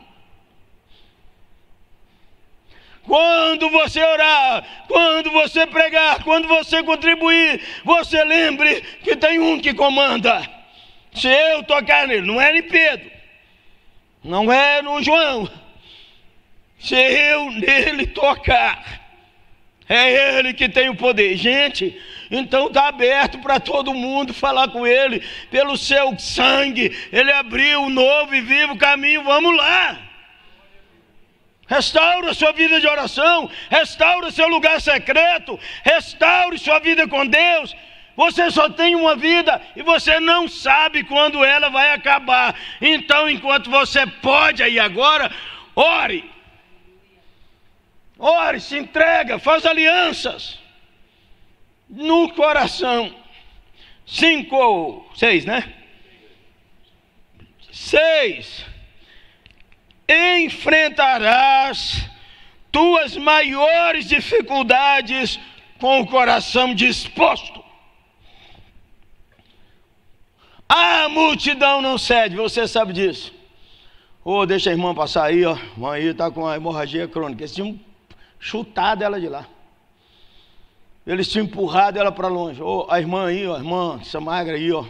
Quando 3.04 3.70
você 3.70 4.02
orar, 4.04 4.64
quando 4.88 5.32
você 5.32 5.66
pregar, 5.66 6.24
quando 6.24 6.48
você 6.48 6.84
contribuir, 6.84 7.62
você 7.84 8.24
lembre 8.24 8.82
que 9.04 9.16
tem 9.16 9.40
um 9.40 9.60
que 9.60 9.74
comanda. 9.74 10.48
Se 11.14 11.28
eu 11.28 11.64
tocar 11.64 12.08
nele, 12.08 12.26
não 12.26 12.40
é 12.40 12.56
em 12.56 12.64
Pedro, 12.64 13.12
não 14.24 14.52
é 14.52 14.82
no 14.82 15.02
João. 15.02 15.50
Se 16.80 16.96
eu 16.96 17.52
nele 17.52 18.08
tocar, 18.08 19.02
é 19.90 20.38
ele 20.38 20.54
que 20.54 20.70
tem 20.70 20.90
o 20.90 20.96
poder. 20.96 21.36
Gente, 21.36 22.00
então 22.32 22.68
está 22.68 22.88
aberto 22.88 23.40
para 23.40 23.60
todo 23.60 23.94
mundo 23.94 24.34
falar 24.34 24.70
com 24.70 24.88
Ele, 24.88 25.22
pelo 25.50 25.76
seu 25.76 26.18
sangue, 26.18 26.98
Ele 27.12 27.30
abriu 27.34 27.82
um 27.82 27.90
novo 27.90 28.34
e 28.34 28.40
vivo 28.40 28.78
caminho, 28.78 29.22
vamos 29.22 29.54
lá. 29.58 30.00
Restaura 31.68 32.34
sua 32.34 32.54
vida 32.54 32.80
de 32.80 32.88
oração, 32.88 33.50
restaura 33.70 34.32
seu 34.32 34.48
lugar 34.48 34.80
secreto, 34.80 35.60
restaure 35.84 36.58
sua 36.58 36.80
vida 36.80 37.06
com 37.06 37.28
Deus. 37.28 37.76
Você 38.16 38.50
só 38.50 38.70
tem 38.70 38.96
uma 38.96 39.16
vida 39.16 39.62
e 39.76 39.82
você 39.82 40.20
não 40.20 40.48
sabe 40.48 41.04
quando 41.04 41.44
ela 41.44 41.70
vai 41.70 41.92
acabar. 41.92 42.56
Então, 42.82 43.30
enquanto 43.30 43.70
você 43.70 44.06
pode 44.06 44.64
aí 44.64 44.80
agora, 44.80 45.32
ore. 45.76 46.30
Ore, 48.18 48.60
se 48.60 48.78
entrega, 48.78 49.40
faz 49.40 49.66
alianças 49.66 50.62
no 51.92 52.34
coração. 52.34 53.14
Cinco 54.08 55.06
seis, 55.14 55.46
né? 55.46 55.74
Seis. 57.72 58.66
Enfrentarás 60.08 62.10
tuas 62.72 63.18
maiores 63.18 64.08
dificuldades 64.08 65.40
com 65.80 66.00
o 66.00 66.08
coração 66.08 66.74
disposto. 66.74 67.62
A 70.68 71.10
multidão 71.10 71.82
não 71.82 71.98
cede, 71.98 72.38
você 72.38 72.68
sabe 72.68 72.94
disso. 72.94 73.34
Ô, 74.24 74.38
oh, 74.38 74.46
deixa 74.46 74.70
a 74.70 74.74
irmã 74.74 74.96
passar 74.96 75.26
aí, 75.26 75.44
ó. 75.44 75.56
Irmã 75.56 75.94
aí 75.94 76.08
está 76.08 76.32
com 76.32 76.48
a 76.48 76.56
hemorragia 76.56 77.08
crônica. 77.08 77.42
Eles 77.42 77.54
tinham 77.54 77.80
chutado 78.40 79.04
ela 79.04 79.20
de 79.20 79.28
lá. 79.28 79.48
Eles 81.12 81.28
tinham 81.28 81.44
empurrado 81.44 82.00
ela 82.00 82.10
para 82.10 82.30
longe. 82.30 82.64
Oh, 82.64 82.88
a 82.90 82.98
irmã 82.98 83.28
aí, 83.28 83.46
ó, 83.46 83.56
a 83.56 83.58
irmã, 83.58 84.00
essa 84.02 84.22
magra 84.22 84.56
aí, 84.56 84.72
ó. 84.72 84.86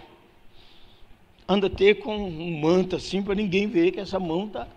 Anda 1.49 1.65
até 1.65 1.95
com 1.95 2.15
um 2.15 2.59
manto 2.59 2.95
assim 2.95 3.23
para 3.23 3.33
ninguém 3.33 3.67
ver 3.67 3.91
que 3.91 3.99
essa 3.99 4.19
mão 4.19 4.45
está 4.45 4.67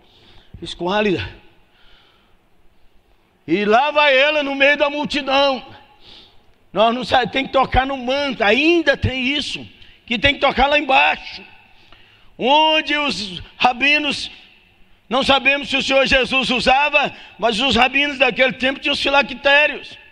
esquálida. 0.59 1.23
E 3.45 3.63
lá 3.63 3.91
vai 3.91 4.17
ela 4.17 4.41
no 4.41 4.55
meio 4.55 4.75
da 4.75 4.89
multidão. 4.89 5.63
Nós 6.73 6.95
não 6.95 7.03
sabemos, 7.03 7.31
tem 7.31 7.45
que 7.45 7.53
tocar 7.53 7.85
no 7.85 7.95
manto, 7.95 8.43
ainda 8.43 8.97
tem 8.97 9.27
isso, 9.27 9.63
que 10.07 10.17
tem 10.17 10.33
que 10.33 10.39
tocar 10.39 10.65
lá 10.65 10.79
embaixo. 10.79 11.43
Onde 12.39 12.97
os 12.97 13.39
rabinos, 13.55 14.31
não 15.07 15.21
sabemos 15.21 15.69
se 15.69 15.77
o 15.77 15.83
Senhor 15.83 16.07
Jesus 16.07 16.49
usava, 16.49 17.15
mas 17.37 17.59
os 17.59 17.75
rabinos 17.75 18.17
daquele 18.17 18.53
tempo 18.53 18.79
tinham 18.79 18.93
os 18.93 18.99
filactérios 18.99 20.04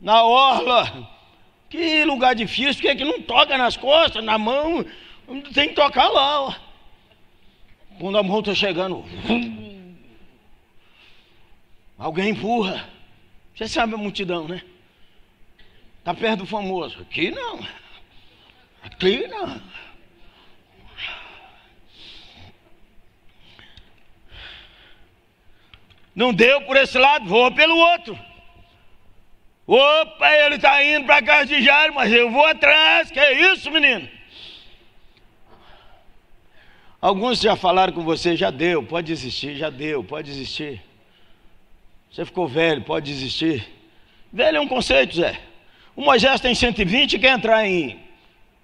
na 0.00 0.22
orla. 0.22 1.16
Que 1.68 2.04
lugar 2.04 2.34
difícil, 2.34 2.74
porque 2.74 2.88
é 2.88 2.96
que 2.96 3.04
não 3.04 3.20
toca 3.20 3.58
nas 3.58 3.76
costas, 3.76 4.24
na 4.24 4.38
mão, 4.38 4.84
tem 5.52 5.68
que 5.68 5.74
tocar 5.74 6.08
lá. 6.08 6.42
Ó. 6.42 6.54
Quando 7.98 8.16
a 8.16 8.22
mão 8.22 8.40
está 8.40 8.54
chegando, 8.54 9.04
alguém 11.98 12.30
empurra. 12.30 12.88
Você 13.54 13.68
sabe 13.68 13.94
a 13.94 13.98
multidão, 13.98 14.46
né? 14.46 14.62
Está 15.98 16.14
perto 16.14 16.40
do 16.40 16.46
famoso. 16.46 17.00
Aqui 17.02 17.30
não. 17.30 17.60
Aqui 18.82 19.26
não. 19.26 19.60
Não 26.14 26.32
deu 26.32 26.62
por 26.62 26.76
esse 26.76 26.98
lado, 26.98 27.26
vou 27.26 27.52
pelo 27.52 27.76
outro. 27.76 28.27
Opa, 29.68 30.32
ele 30.32 30.54
está 30.54 30.82
indo 30.82 31.04
para 31.04 31.18
a 31.18 31.22
casa 31.22 31.44
de 31.44 31.62
Jairo, 31.62 31.92
mas 31.94 32.10
eu 32.10 32.30
vou 32.30 32.46
atrás. 32.46 33.10
Que 33.10 33.20
é 33.20 33.52
isso, 33.52 33.70
menino? 33.70 34.08
Alguns 36.98 37.38
já 37.38 37.54
falaram 37.54 37.92
com 37.92 38.02
você, 38.02 38.34
já 38.34 38.50
deu, 38.50 38.82
pode 38.82 39.08
desistir, 39.08 39.56
já 39.56 39.68
deu, 39.68 40.02
pode 40.02 40.30
desistir. 40.30 40.82
Você 42.10 42.24
ficou 42.24 42.48
velho, 42.48 42.82
pode 42.82 43.12
desistir. 43.12 43.68
Velho 44.32 44.56
é 44.56 44.60
um 44.60 44.66
conceito, 44.66 45.16
Zé. 45.16 45.38
O 45.94 46.00
Moisés 46.00 46.40
tem 46.40 46.54
120 46.54 47.12
e 47.12 47.18
quer 47.18 47.32
entrar 47.32 47.66
em 47.66 48.00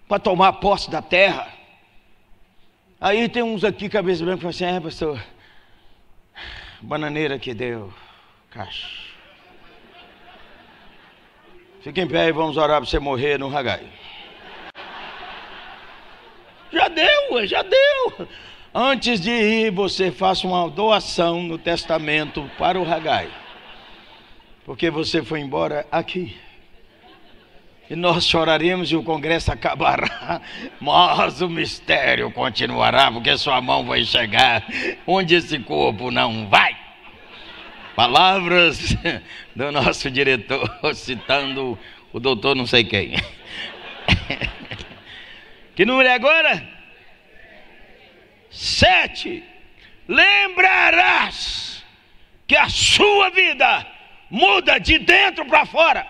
para 0.09 0.19
tomar 0.19 0.55
posse 0.55 0.91
da 0.91 1.03
terra. 1.03 1.53
Aí 2.99 3.29
tem 3.29 3.43
uns 3.43 3.63
aqui, 3.63 3.91
cabeça 3.91 4.25
branca, 4.25 4.39
que 4.39 4.53
falam 4.55 4.71
assim, 4.71 4.79
é 4.79 4.81
pastor, 4.81 5.23
bananeira 6.81 7.39
que 7.39 7.53
deu, 7.53 7.93
caixa. 8.51 9.04
Fique 11.85 12.01
em 12.01 12.09
pé 12.09 12.29
e 12.29 12.33
vamos 12.33 12.57
orar 12.57 12.79
para 12.79 12.87
você 12.87 12.99
morrer 12.99 13.39
no 13.39 13.51
Ragai. 13.51 13.83
Já 16.73 16.89
deu, 16.89 17.47
já 17.47 17.63
deu. 17.63 18.27
Antes 18.75 19.21
de 19.21 19.31
ir, 19.31 19.71
você 19.71 20.11
faça 20.11 20.47
uma 20.47 20.71
doação 20.71 21.43
no 21.43 21.59
testamento 21.59 22.51
para 22.57 22.81
o 22.81 22.85
Ragai. 22.85 23.29
Porque 24.65 24.89
você 24.89 25.23
foi 25.23 25.41
embora 25.41 25.87
aqui. 25.93 26.35
E 27.91 27.95
nós 27.95 28.27
choraremos 28.27 28.91
e 28.91 28.97
o 28.97 29.03
congresso 29.03 29.53
acabará, 29.53 30.41
mas 30.81 31.43
o 31.43 31.51
mistério 31.51 32.31
continuará, 32.31 33.13
porque 33.13 33.37
sua 33.37 33.61
mão 33.61 33.85
vai 33.85 34.03
chegar 34.05 34.65
onde 35.07 35.35
esse 35.35 35.59
corpo 35.59 36.11
não 36.11 36.49
vai. 36.49 36.84
Palavras 37.95 38.97
do 39.55 39.71
nosso 39.71 40.11
diretor, 40.11 40.69
citando 40.95 41.79
o 42.13 42.21
doutor 42.21 42.55
não 42.55 42.67
sei 42.67 42.85
quem. 42.85 43.15
Que 45.75 45.85
número 45.85 46.09
é 46.09 46.13
agora? 46.13 46.69
Sete. 48.49 49.43
Lembrarás 50.07 51.85
que 52.47 52.57
a 52.57 52.69
sua 52.69 53.31
vida 53.31 53.85
muda 54.31 54.79
de 54.79 54.99
dentro 54.99 55.45
para 55.47 55.67
fora. 55.67 56.07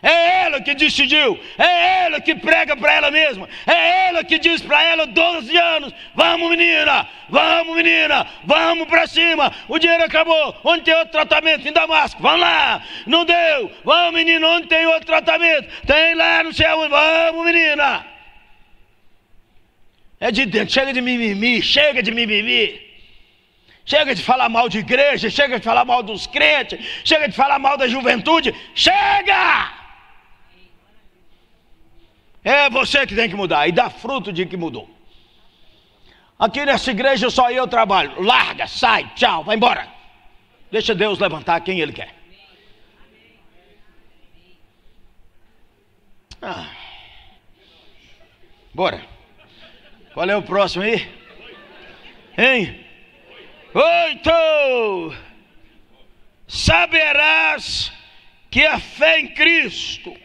É 0.00 0.44
ela 0.44 0.60
que 0.60 0.74
decidiu, 0.74 1.38
é 1.58 2.04
ela 2.04 2.20
que 2.20 2.32
prega 2.32 2.76
para 2.76 2.92
ela 2.92 3.10
mesma, 3.10 3.48
é 3.66 4.08
ela 4.08 4.22
que 4.22 4.38
diz 4.38 4.62
para 4.62 4.80
ela 4.80 5.06
12 5.06 5.56
anos: 5.56 5.92
vamos 6.14 6.50
menina, 6.50 7.08
vamos 7.28 7.74
menina, 7.74 8.24
vamos 8.44 8.86
para 8.86 9.08
cima, 9.08 9.52
o 9.66 9.76
dinheiro 9.76 10.04
acabou, 10.04 10.56
onde 10.62 10.84
tem 10.84 10.94
outro 10.94 11.10
tratamento? 11.10 11.66
Em 11.66 11.72
Damasco, 11.72 12.22
vamos 12.22 12.40
lá, 12.40 12.80
não 13.06 13.24
deu, 13.24 13.72
vamos 13.84 14.14
menina, 14.14 14.46
onde 14.46 14.68
tem 14.68 14.86
outro 14.86 15.06
tratamento, 15.06 15.68
tem 15.84 16.14
lá, 16.14 16.44
não 16.44 16.52
sei 16.52 16.66
aonde, 16.66 16.90
vamos 16.90 17.44
menina. 17.44 18.06
É 20.20 20.30
de 20.30 20.46
dentro, 20.46 20.72
chega 20.72 20.92
de 20.92 21.00
mimimi, 21.00 21.60
chega 21.60 22.02
de 22.02 22.12
mimimi. 22.12 22.86
Chega 23.84 24.14
de 24.14 24.22
falar 24.22 24.50
mal 24.50 24.68
de 24.68 24.80
igreja, 24.80 25.30
chega 25.30 25.58
de 25.58 25.64
falar 25.64 25.82
mal 25.82 26.02
dos 26.02 26.26
crentes, 26.26 26.78
chega 27.04 27.26
de 27.26 27.34
falar 27.34 27.58
mal 27.58 27.78
da 27.78 27.88
juventude, 27.88 28.54
chega! 28.74 29.77
É 32.48 32.70
você 32.70 33.06
que 33.06 33.14
tem 33.14 33.28
que 33.28 33.36
mudar 33.36 33.68
e 33.68 33.72
dá 33.72 33.90
fruto 33.90 34.32
de 34.32 34.46
que 34.46 34.56
mudou. 34.56 34.88
Aqui 36.38 36.64
nessa 36.64 36.90
igreja 36.90 37.28
só 37.28 37.50
eu 37.50 37.68
trabalho. 37.68 38.22
Larga, 38.22 38.66
sai, 38.66 39.12
tchau, 39.14 39.44
vai 39.44 39.54
embora. 39.54 39.86
Deixa 40.72 40.94
Deus 40.94 41.18
levantar 41.18 41.60
quem 41.60 41.80
Ele 41.80 41.92
quer. 41.92 42.14
Ah. 46.40 46.70
Bora. 48.72 49.04
Qual 50.14 50.30
é 50.30 50.34
o 50.34 50.40
próximo 50.42 50.84
aí? 50.84 51.06
Hein? 52.38 52.82
Oito! 53.74 55.14
Saberás 56.46 57.92
que 58.50 58.64
a 58.64 58.78
fé 58.78 59.20
em 59.20 59.34
Cristo 59.34 60.16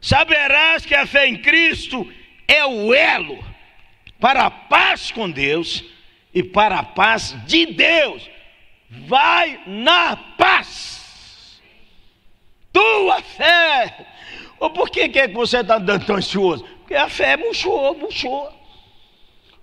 Saberás 0.00 0.86
que 0.86 0.94
a 0.94 1.06
fé 1.06 1.26
em 1.26 1.36
Cristo 1.36 2.10
é 2.46 2.64
o 2.64 2.94
elo 2.94 3.42
para 4.20 4.46
a 4.46 4.50
paz 4.50 5.10
com 5.10 5.30
Deus 5.30 5.84
e 6.32 6.42
para 6.42 6.78
a 6.78 6.82
paz 6.82 7.36
de 7.46 7.66
Deus. 7.66 8.28
Vai 8.88 9.60
na 9.66 10.16
paz. 10.16 11.60
Tua 12.72 13.22
fé. 13.22 14.06
Ou 14.58 14.70
por 14.70 14.90
que, 14.90 15.08
que, 15.08 15.18
é 15.18 15.28
que 15.28 15.34
você 15.34 15.58
está 15.58 15.76
andando 15.76 16.06
tão 16.06 16.16
ansioso? 16.16 16.64
Porque 16.78 16.94
a 16.94 17.08
fé 17.08 17.36
murchou, 17.36 17.96
murchou. 17.96 18.52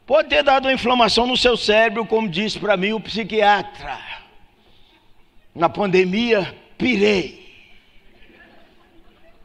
Pode 0.06 0.30
ter 0.30 0.44
dado 0.44 0.66
uma 0.66 0.74
inflamação 0.74 1.26
no 1.26 1.38
seu 1.38 1.56
cérebro, 1.56 2.06
como 2.06 2.28
disse 2.28 2.60
para 2.60 2.76
mim 2.76 2.92
o 2.92 3.00
psiquiatra. 3.00 4.00
Na 5.56 5.70
pandemia, 5.70 6.54
pirei 6.78 7.43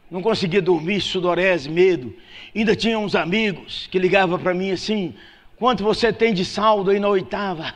não 0.09 0.21
conseguia 0.21 0.61
dormir, 0.61 1.01
sudorese, 1.01 1.69
medo. 1.69 2.15
Ainda 2.55 2.75
tinha 2.75 2.97
uns 2.97 3.15
amigos 3.15 3.87
que 3.91 3.99
ligavam 3.99 4.39
para 4.39 4.53
mim 4.53 4.71
assim: 4.71 5.13
quanto 5.55 5.83
você 5.83 6.11
tem 6.11 6.33
de 6.33 6.43
saldo 6.43 6.89
aí 6.89 6.99
na 6.99 7.07
oitava? 7.07 7.73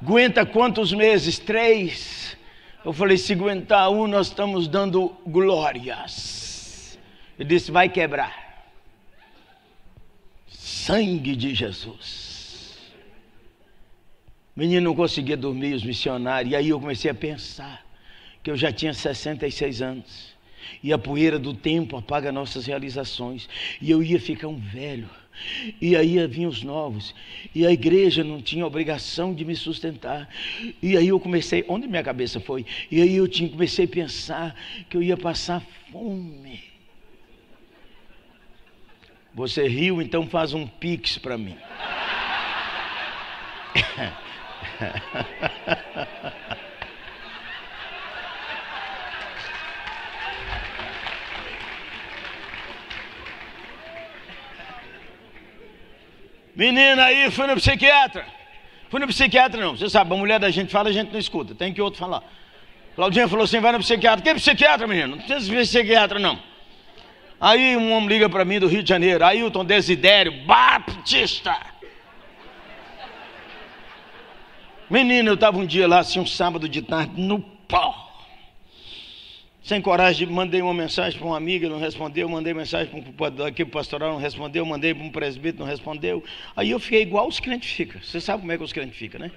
Aguenta 0.00 0.46
quantos 0.46 0.92
meses? 0.92 1.38
Três. 1.38 2.36
Eu 2.84 2.92
falei: 2.92 3.16
se 3.16 3.32
aguentar 3.32 3.90
um, 3.90 4.06
nós 4.06 4.28
estamos 4.28 4.68
dando 4.68 5.16
glórias. 5.26 6.96
Ele 7.38 7.48
disse: 7.48 7.72
vai 7.72 7.88
quebrar. 7.88 8.46
Sangue 10.48 11.34
de 11.34 11.54
Jesus. 11.54 12.36
Menino 14.54 14.88
não 14.88 14.94
conseguia 14.94 15.36
dormir, 15.36 15.74
os 15.74 15.84
missionários. 15.84 16.52
E 16.52 16.56
aí 16.56 16.68
eu 16.68 16.80
comecei 16.80 17.10
a 17.10 17.14
pensar 17.14 17.84
que 18.42 18.50
eu 18.50 18.56
já 18.56 18.72
tinha 18.72 18.94
66 18.94 19.82
anos 19.82 20.35
e 20.82 20.92
a 20.92 20.98
poeira 20.98 21.38
do 21.38 21.54
tempo 21.54 21.96
apaga 21.96 22.32
nossas 22.32 22.66
realizações. 22.66 23.48
E 23.80 23.90
eu 23.90 24.02
ia 24.02 24.20
ficar 24.20 24.48
um 24.48 24.58
velho. 24.58 25.08
E 25.80 25.94
aí 25.94 26.26
vinham 26.26 26.50
os 26.50 26.62
novos. 26.62 27.14
E 27.54 27.66
a 27.66 27.70
igreja 27.70 28.24
não 28.24 28.40
tinha 28.40 28.66
obrigação 28.66 29.34
de 29.34 29.44
me 29.44 29.54
sustentar. 29.54 30.28
E 30.82 30.96
aí 30.96 31.08
eu 31.08 31.20
comecei, 31.20 31.64
onde 31.68 31.86
minha 31.86 32.02
cabeça 32.02 32.40
foi? 32.40 32.64
E 32.90 33.02
aí 33.02 33.16
eu 33.16 33.28
tinha, 33.28 33.48
comecei 33.48 33.84
a 33.84 33.88
pensar 33.88 34.56
que 34.88 34.96
eu 34.96 35.02
ia 35.02 35.16
passar 35.16 35.62
fome. 35.92 36.64
Você 39.34 39.68
riu, 39.68 40.00
então 40.00 40.26
faz 40.26 40.54
um 40.54 40.66
pix 40.66 41.18
para 41.18 41.36
mim. 41.36 41.56
Menina 56.56 57.04
aí, 57.04 57.30
fui 57.30 57.46
no 57.46 57.54
psiquiatra. 57.56 58.24
Fui 58.88 58.98
no 58.98 59.06
psiquiatra, 59.06 59.60
não. 59.60 59.76
Você 59.76 59.90
sabe, 59.90 60.14
a 60.14 60.16
mulher 60.16 60.40
da 60.40 60.50
gente 60.50 60.72
fala, 60.72 60.88
a 60.88 60.92
gente 60.92 61.12
não 61.12 61.18
escuta. 61.18 61.54
Tem 61.54 61.72
que 61.72 61.82
outro 61.82 62.00
falar. 62.00 62.22
Claudinha 62.94 63.28
falou 63.28 63.44
assim: 63.44 63.60
vai 63.60 63.72
no 63.72 63.78
psiquiatra. 63.78 64.22
Que 64.22 64.34
psiquiatra, 64.34 64.86
menino? 64.86 65.16
Não 65.16 65.18
precisa 65.22 65.50
ver 65.50 65.66
psiquiatra, 65.66 66.18
não. 66.18 66.42
Aí 67.38 67.76
um 67.76 67.92
homem 67.92 68.08
liga 68.08 68.30
para 68.30 68.42
mim 68.46 68.58
do 68.58 68.66
Rio 68.66 68.82
de 68.82 68.88
Janeiro, 68.88 69.22
Ailton 69.22 69.66
Desidério, 69.66 70.32
Baptista. 70.46 71.54
Menino, 74.88 75.30
eu 75.30 75.34
estava 75.34 75.58
um 75.58 75.66
dia 75.66 75.86
lá, 75.86 75.98
assim, 75.98 76.18
um 76.18 76.26
sábado 76.26 76.66
de 76.66 76.80
tarde, 76.80 77.20
no 77.20 77.38
pó 77.38 78.05
sem 79.66 79.82
coragem, 79.82 80.28
mandei 80.28 80.62
uma 80.62 80.72
mensagem 80.72 81.18
para 81.18 81.26
uma 81.26 81.36
amiga, 81.36 81.68
não 81.68 81.80
respondeu, 81.80 82.28
mandei 82.28 82.54
mensagem 82.54 83.02
para 83.02 83.64
o 83.64 83.66
pastoral, 83.66 84.12
não 84.12 84.20
respondeu, 84.20 84.64
mandei 84.64 84.94
para 84.94 85.02
um 85.02 85.10
presbítero, 85.10 85.64
não 85.64 85.66
respondeu. 85.66 86.22
Aí 86.54 86.70
eu 86.70 86.78
fiquei 86.78 87.02
igual 87.02 87.26
os 87.26 87.40
crentes 87.40 87.72
ficam. 87.72 88.00
Você 88.00 88.20
sabe 88.20 88.42
como 88.42 88.52
é 88.52 88.56
que 88.56 88.62
os 88.62 88.72
crentes 88.72 88.96
ficam, 88.96 89.18
né? 89.18 89.32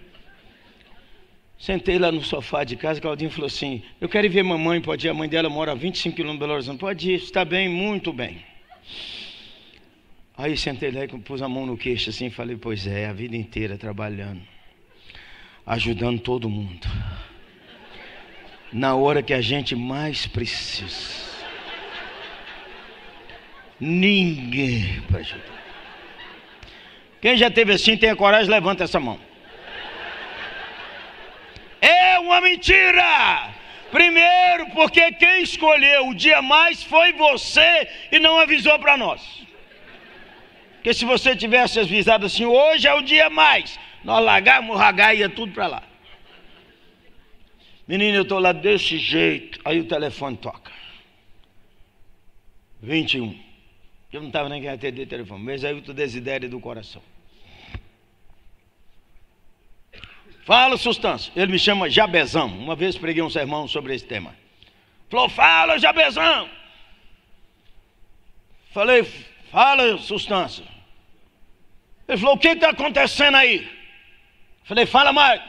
Sentei 1.58 1.98
lá 1.98 2.12
no 2.12 2.24
sofá 2.24 2.64
de 2.64 2.76
casa, 2.76 3.02
Claudinho 3.02 3.32
falou 3.32 3.48
assim: 3.48 3.82
Eu 4.00 4.08
quero 4.08 4.28
ir 4.28 4.30
ver 4.30 4.44
mamãe, 4.44 4.80
pode 4.80 5.08
ir. 5.08 5.10
A 5.10 5.16
mãe 5.16 5.28
dela 5.28 5.50
mora 5.50 5.72
a 5.72 5.76
25 5.76 6.16
quilômetros 6.16 6.38
de 6.38 6.40
Belo 6.42 6.54
Horizonte. 6.54 6.80
Pode 6.80 7.10
ir, 7.10 7.16
está 7.16 7.44
bem, 7.44 7.68
muito 7.68 8.14
bem. 8.14 8.38
Aí 10.38 10.56
sentei 10.56 10.92
lá 10.92 11.06
e 11.06 11.08
pus 11.08 11.42
a 11.42 11.50
mão 11.50 11.66
no 11.66 11.76
queixo 11.76 12.12
assim 12.12 12.28
e 12.28 12.30
falei: 12.30 12.56
Pois 12.56 12.86
é, 12.86 13.08
a 13.08 13.14
vida 13.14 13.36
inteira 13.36 13.80
trabalhando, 13.80 14.42
ajudando 15.66 16.20
todo 16.20 16.48
mundo 16.48 16.88
na 18.72 18.96
hora 18.96 19.24
que 19.24 19.34
a 19.34 19.42
gente 19.42 19.76
mais 19.76 20.28
precisa. 20.28 21.30
Ninguém 23.80 25.02
para 25.10 25.20
ajudar. 25.20 25.60
Quem 27.22 27.38
já 27.38 27.50
teve 27.50 27.74
assim, 27.74 27.98
tem 27.98 28.10
a 28.10 28.16
coragem, 28.16 28.50
levanta 28.50 28.84
essa 28.84 29.00
mão. 29.00 29.20
É 31.82 32.20
uma 32.20 32.42
mentira! 32.42 33.50
Primeiro, 33.92 34.68
porque 34.68 35.12
quem 35.14 35.42
escolheu 35.42 36.10
o 36.10 36.14
dia 36.14 36.42
mais 36.42 36.84
foi 36.84 37.12
você 37.14 37.88
e 38.12 38.20
não 38.20 38.40
avisou 38.40 38.78
para 38.78 38.96
nós. 38.96 39.22
Porque 40.76 40.94
se 40.94 41.06
você 41.06 41.36
tivesse 41.36 41.80
avisado 41.80 42.26
assim, 42.26 42.46
hoje 42.46 42.88
é 42.88 42.94
o 42.94 43.02
dia 43.02 43.30
mais, 43.30 43.80
nós 44.04 44.24
largamos, 44.24 44.78
ragar 44.78 45.16
ia 45.16 45.28
tudo 45.28 45.52
para 45.54 45.68
lá. 45.68 45.89
Menino, 47.90 48.18
eu 48.18 48.22
estou 48.22 48.38
lá 48.38 48.52
desse 48.52 49.00
jeito. 49.00 49.60
Aí 49.66 49.80
o 49.80 49.86
telefone 49.86 50.38
toca. 50.38 50.72
21. 52.84 53.36
Eu 54.14 54.22
não 54.22 54.28
estava 54.28 54.48
nem 54.48 54.62
querendo 54.62 54.78
atender 54.78 55.02
o 55.02 55.08
telefone, 55.08 55.44
mas 55.44 55.66
aí 55.66 55.74
o 55.74 55.82
desidério 55.82 56.48
do 56.48 56.60
coração. 56.60 57.02
Fala, 60.46 60.78
substância. 60.78 61.34
Ele 61.36 61.52
me 61.52 61.58
chama 61.58 61.90
Jabezão. 61.90 62.46
Uma 62.46 62.76
vez 62.76 62.96
preguei 62.96 63.24
um 63.24 63.30
sermão 63.30 63.68
sobre 63.68 63.96
esse 63.96 64.06
tema. 64.06 64.36
Falou, 65.10 65.28
fala, 65.28 65.80
Jabezão. 65.80 66.48
Falei, 68.72 69.04
fala, 69.52 69.98
substância. 69.98 70.64
Ele 72.08 72.20
falou, 72.20 72.36
o 72.36 72.40
que 72.40 72.50
está 72.50 72.70
acontecendo 72.70 73.34
aí? 73.34 73.68
Falei, 74.64 74.86
fala 74.86 75.12
mais. 75.12 75.42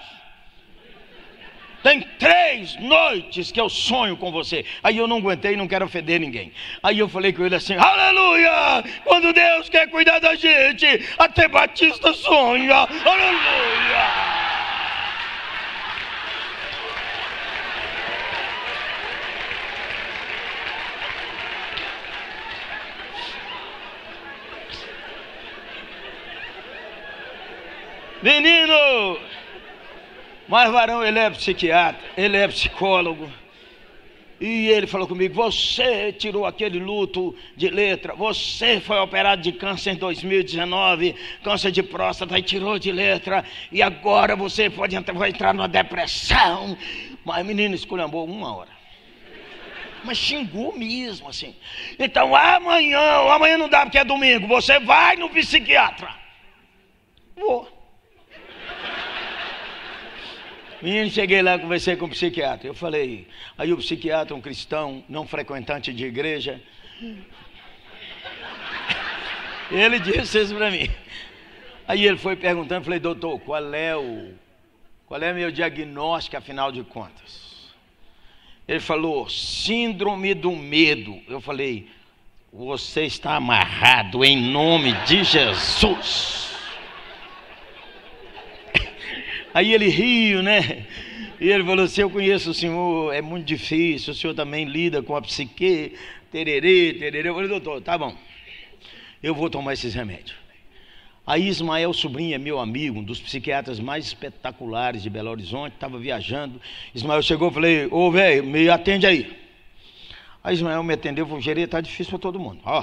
Tem 1.83 2.01
três 2.19 2.77
noites 2.77 3.51
que 3.51 3.61
eu 3.61 3.69
sonho 3.69 4.17
com 4.17 4.31
você. 4.31 4.65
Aí 4.83 4.99
eu 4.99 5.07
não 5.07 5.17
aguentei, 5.17 5.57
não 5.57 5.67
quero 5.67 5.87
ofender 5.87 6.21
ninguém. 6.21 6.53
Aí 6.83 6.99
eu 6.99 7.09
falei 7.09 7.33
com 7.33 7.45
ele 7.45 7.55
assim: 7.55 7.75
Aleluia! 7.75 8.85
Quando 9.05 9.33
Deus 9.33 9.69
quer 9.69 9.89
cuidar 9.89 10.19
da 10.19 10.35
gente, 10.35 10.87
até 11.19 11.49
Batista 11.49 12.13
sonha. 12.13 12.77
Aleluia! 12.77 14.41
Menino, 28.23 29.19
mas 30.51 30.69
varão, 30.73 31.05
ele 31.05 31.21
é 31.21 31.31
psiquiatra, 31.31 32.03
ele 32.17 32.37
é 32.37 32.49
psicólogo. 32.49 33.31
E 34.41 34.67
ele 34.67 34.89
falou 34.89 35.07
comigo: 35.07 35.33
Você 35.35 36.13
tirou 36.13 36.45
aquele 36.45 36.81
luto 36.81 37.37
de 37.57 37.69
letra, 37.71 38.17
você 38.17 38.81
foi 38.81 38.99
operado 38.99 39.43
de 39.43 39.53
câncer 39.53 39.93
em 39.93 39.97
2019, 39.97 41.15
câncer 41.45 41.71
de 41.71 41.85
próstata, 41.85 42.37
e 42.37 42.43
tirou 42.43 42.81
de 42.81 42.91
letra, 42.91 43.45
e 43.71 43.81
agora 43.81 44.35
você 44.35 44.69
pode 44.69 44.97
entrar, 44.97 45.15
vai 45.15 45.31
entrar 45.31 45.55
numa 45.55 45.69
depressão. 45.69 46.77
Mas 47.25 47.47
menino 47.47 47.77
esculhambou 47.77 48.25
uma 48.25 48.57
hora. 48.57 48.71
Mas 50.03 50.19
xingou 50.19 50.77
mesmo 50.77 51.29
assim. 51.29 51.55
Então 51.97 52.35
amanhã, 52.35 52.99
amanhã 53.31 53.57
não 53.57 53.69
dá 53.69 53.85
porque 53.85 53.99
é 53.99 54.05
domingo, 54.05 54.49
você 54.49 54.81
vai 54.81 55.15
no 55.15 55.29
psiquiatra. 55.29 56.13
Vou. 57.37 57.80
Menino, 60.83 61.11
cheguei 61.11 61.43
lá, 61.43 61.59
conversei 61.59 61.97
com 61.97 62.07
o 62.07 62.11
psiquiatra. 62.11 62.67
Eu 62.67 62.75
falei, 62.75 63.29
aí 63.59 63.73
o 63.73 63.77
psiquiatra, 63.77 64.35
um 64.35 64.41
cristão, 64.41 65.05
não 65.09 65.27
frequentante 65.27 65.93
de 65.93 66.07
igreja, 66.07 66.61
ele 69.71 69.99
disse 69.99 70.41
isso 70.41 70.55
para 70.55 70.71
mim. 70.71 70.89
Aí 71.87 72.07
ele 72.07 72.17
foi 72.17 72.37
perguntando, 72.37 72.85
falei, 72.85 73.01
doutor, 73.01 73.39
qual 73.41 73.75
é 73.75 73.97
o 73.97 74.33
qual 75.11 75.21
é 75.21 75.33
meu 75.33 75.51
diagnóstico 75.51 76.37
afinal 76.37 76.71
de 76.71 76.85
contas? 76.85 77.73
Ele 78.69 78.79
falou, 78.79 79.29
síndrome 79.29 80.35
do 80.35 80.53
medo. 80.53 81.21
Eu 81.27 81.41
falei, 81.41 81.91
você 82.53 83.07
está 83.07 83.35
amarrado 83.35 84.25
em 84.25 84.37
nome 84.37 84.93
de 85.07 85.25
Jesus. 85.25 86.50
Aí 89.53 89.73
ele 89.73 89.89
riu, 89.89 90.43
né? 90.43 90.87
E 91.41 91.49
ele 91.49 91.65
falou 91.65 91.85
assim: 91.85 92.03
Eu 92.03 92.11
conheço 92.11 92.51
o 92.51 92.55
senhor, 92.55 93.15
é 93.15 93.21
muito 93.21 93.47
difícil, 93.47 94.13
o 94.13 94.17
senhor 94.17 94.35
também 94.35 94.65
lida 94.65 95.03
com 95.03 95.17
a 95.17 95.23
psique, 95.23 95.95
tererê, 96.31 96.95
tererê. 96.95 97.29
Eu 97.29 97.35
falei, 97.35 97.49
doutor, 97.49 97.81
tá 97.81 97.97
bom, 97.99 98.15
eu 99.23 99.35
vou 99.35 99.51
tomar 99.51 99.73
esses 99.73 99.95
remédios. 99.95 100.39
Aí 101.27 101.47
Ismael 101.47 101.93
Sobrinho 101.93 102.35
é 102.35 102.39
meu 102.39 102.59
amigo, 102.59 102.99
um 102.99 103.05
dos 103.05 103.21
psiquiatras 103.21 103.79
mais 103.79 104.07
espetaculares 104.07 105.03
de 105.03 105.11
Belo 105.11 105.31
Horizonte, 105.31 105.75
estava 105.75 105.99
viajando. 105.99 106.61
Ismael 106.95 107.23
chegou 107.23 107.51
e 107.51 107.55
falei, 107.55 107.89
ô 107.91 108.11
velho, 108.11 108.45
me 108.45 108.69
atende 108.69 109.07
aí. 109.07 109.39
Aí 110.43 110.55
Ismael 110.55 110.83
me 110.83 110.95
atendeu, 110.95 111.27
falou, 111.27 111.41
gerê, 111.41 111.67
tá 111.67 111.81
difícil 111.81 112.11
para 112.11 112.19
todo 112.19 112.41
mundo. 112.41 112.61
Ó, 112.65 112.83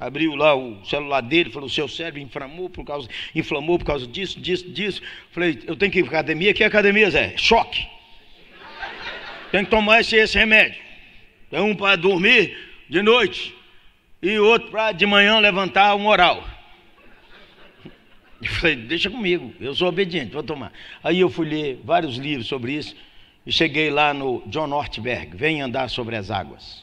abriu 0.00 0.34
lá 0.34 0.56
o 0.56 0.82
celular 0.86 1.20
dele, 1.20 1.50
falou: 1.50 1.68
seu 1.68 1.86
cérebro 1.86 2.20
inflamou 2.20 2.70
por 2.70 2.84
causa, 2.84 3.06
inflamou 3.34 3.78
por 3.78 3.84
causa 3.84 4.06
disso, 4.06 4.40
disso, 4.40 4.68
disso. 4.70 5.02
Falei, 5.30 5.60
eu 5.66 5.76
tenho 5.76 5.92
que 5.92 5.98
ir 5.98 6.04
para 6.04 6.20
academia, 6.20 6.54
que 6.54 6.64
academia, 6.64 7.10
Zé? 7.10 7.34
Choque. 7.36 7.86
Tem 9.52 9.64
que 9.64 9.70
tomar 9.70 10.00
esse, 10.00 10.16
esse 10.16 10.38
remédio. 10.38 10.80
Tem 11.50 11.60
um 11.60 11.76
para 11.76 11.96
dormir 11.96 12.56
de 12.88 13.02
noite 13.02 13.54
e 14.22 14.38
outro 14.38 14.70
para 14.70 14.92
de 14.92 15.04
manhã 15.04 15.38
levantar 15.38 15.94
o 15.94 15.98
moral. 15.98 16.48
Eu 18.40 18.48
falei, 18.48 18.76
deixa 18.76 19.10
comigo, 19.10 19.52
eu 19.60 19.74
sou 19.74 19.88
obediente, 19.88 20.32
vou 20.32 20.42
tomar. 20.42 20.72
Aí 21.04 21.20
eu 21.20 21.28
fui 21.28 21.46
ler 21.46 21.80
vários 21.84 22.16
livros 22.16 22.46
sobre 22.46 22.72
isso 22.72 22.96
e 23.44 23.52
cheguei 23.52 23.90
lá 23.90 24.14
no 24.14 24.42
John 24.46 24.70
Ortberg, 24.70 25.36
Vem 25.36 25.60
Andar 25.60 25.90
Sobre 25.90 26.16
as 26.16 26.30
Águas. 26.30 26.82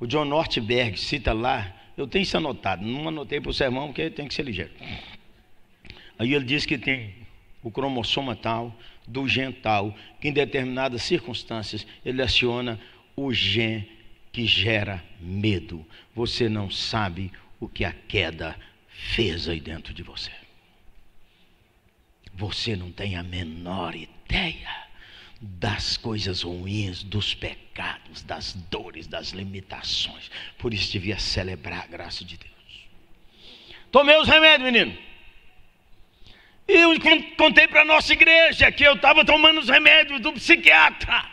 O 0.00 0.06
John 0.06 0.32
Ortberg 0.32 0.98
cita 0.98 1.32
lá 1.32 1.79
eu 2.00 2.08
tenho 2.08 2.22
isso 2.22 2.36
anotado, 2.36 2.84
não 2.84 3.08
anotei 3.08 3.40
para 3.40 3.50
o 3.50 3.54
sermão 3.54 3.88
porque 3.88 4.10
tem 4.10 4.26
que 4.26 4.34
ser 4.34 4.42
ligeiro. 4.42 4.72
Aí 6.18 6.34
ele 6.34 6.44
diz 6.44 6.64
que 6.64 6.78
tem 6.78 7.14
o 7.62 7.70
cromossoma 7.70 8.34
tal, 8.34 8.74
do 9.06 9.28
gen 9.28 9.52
tal, 9.52 9.94
que 10.20 10.28
em 10.28 10.32
determinadas 10.32 11.02
circunstâncias 11.02 11.86
ele 12.04 12.22
aciona 12.22 12.80
o 13.16 13.32
gen 13.32 13.86
que 14.32 14.46
gera 14.46 15.02
medo. 15.20 15.84
Você 16.14 16.48
não 16.48 16.70
sabe 16.70 17.30
o 17.58 17.68
que 17.68 17.84
a 17.84 17.92
queda 17.92 18.56
fez 18.88 19.48
aí 19.48 19.60
dentro 19.60 19.92
de 19.92 20.02
você. 20.02 20.30
Você 22.32 22.76
não 22.76 22.90
tem 22.90 23.16
a 23.16 23.22
menor 23.22 23.94
ideia 23.94 24.89
das 25.40 25.96
coisas 25.96 26.42
ruins, 26.42 27.02
dos 27.02 27.34
pecados, 27.34 28.22
das 28.22 28.52
dores, 28.70 29.06
das 29.06 29.28
limitações. 29.30 30.30
Por 30.58 30.74
isso 30.74 30.92
devia 30.92 31.18
celebrar 31.18 31.84
a 31.84 31.86
graça 31.86 32.24
de 32.24 32.36
Deus. 32.36 32.50
Tomei 33.90 34.16
os 34.18 34.28
remédios, 34.28 34.70
menino. 34.70 34.98
E 36.68 36.74
eu 36.74 36.90
contei 37.36 37.66
para 37.66 37.80
a 37.80 37.84
nossa 37.84 38.12
igreja 38.12 38.70
que 38.70 38.84
eu 38.84 38.94
estava 38.94 39.24
tomando 39.24 39.60
os 39.60 39.68
remédios 39.68 40.20
do 40.20 40.32
psiquiatra. 40.34 41.24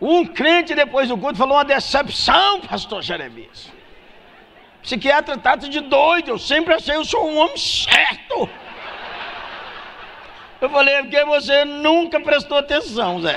Um 0.00 0.26
crente 0.26 0.74
depois 0.74 1.08
do 1.08 1.16
culto 1.16 1.38
falou 1.38 1.56
uma 1.56 1.64
decepção, 1.64 2.60
pastor 2.60 3.02
Jeremias. 3.02 3.72
Psiquiatra 4.82 5.38
trata 5.38 5.68
de 5.68 5.80
doido, 5.80 6.28
eu 6.28 6.38
sempre 6.38 6.74
achei 6.74 6.94
eu 6.94 7.04
sou 7.04 7.30
um 7.30 7.38
homem 7.38 7.56
certo. 7.56 8.48
Eu 10.62 10.70
falei, 10.70 10.94
é 10.94 11.02
porque 11.02 11.24
você 11.24 11.64
nunca 11.64 12.20
prestou 12.20 12.56
atenção, 12.56 13.20
Zé. 13.20 13.36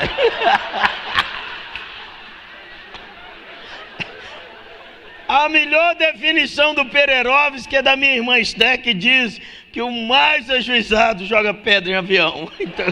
A 5.27 5.49
melhor 5.49 5.95
definição 5.95 6.75
do 6.75 6.85
Pererovski 6.85 7.69
que 7.69 7.77
é 7.77 7.81
da 7.81 7.95
minha 7.95 8.15
irmã 8.15 8.37
Esté, 8.37 8.77
que 8.77 8.93
diz 8.93 9.41
que 9.71 9.81
o 9.81 9.89
mais 9.89 10.51
ajuizado 10.51 11.25
joga 11.25 11.51
pedra 11.51 11.93
em 11.93 11.95
avião. 11.95 12.47
Então... 12.59 12.85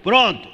Pronto. 0.00 0.48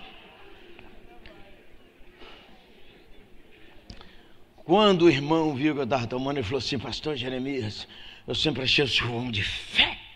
Quando 4.65 5.03
o 5.03 5.11
irmão 5.11 5.55
viu 5.55 5.75
que 5.75 5.81
eu 5.81 5.85
estava 5.85 6.07
tomando, 6.07 6.39
ele 6.39 6.45
falou 6.45 6.59
assim: 6.59 6.79
Pastor 6.79 7.15
Jeremias, 7.17 7.87
eu 8.27 8.35
sempre 8.35 8.63
achei 8.63 8.85
o 8.85 8.89
senhor 8.89 9.15
homem 9.15 9.31
de 9.31 9.43
fé. 9.43 10.08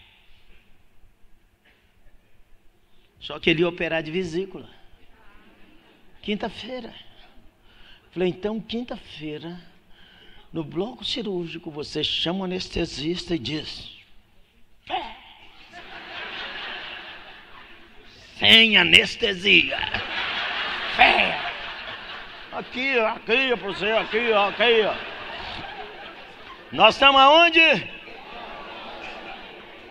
Só 3.22 3.38
que 3.38 3.50
ele 3.50 3.62
ia 3.62 3.68
operar 3.68 4.02
de 4.02 4.10
vesícula. 4.10 4.68
Quinta-feira. 6.20 6.92
Falei, 8.10 8.28
então, 8.28 8.60
quinta-feira, 8.60 9.58
no 10.52 10.62
bloco 10.62 11.04
cirúrgico, 11.04 11.70
você 11.70 12.04
chama 12.04 12.40
o 12.40 12.44
anestesista 12.44 13.34
e 13.34 13.38
diz: 13.38 13.96
Fé. 14.84 15.16
Sem 18.38 18.76
anestesia. 18.76 19.78
Fé. 20.96 21.38
Aqui, 22.52 22.98
aqui, 22.98 23.56
para 23.56 23.72
você, 23.72 23.90
aqui, 23.92 24.32
aqui. 24.32 24.98
Nós 26.72 26.96
estamos 26.96 27.20
aonde? 27.20 27.60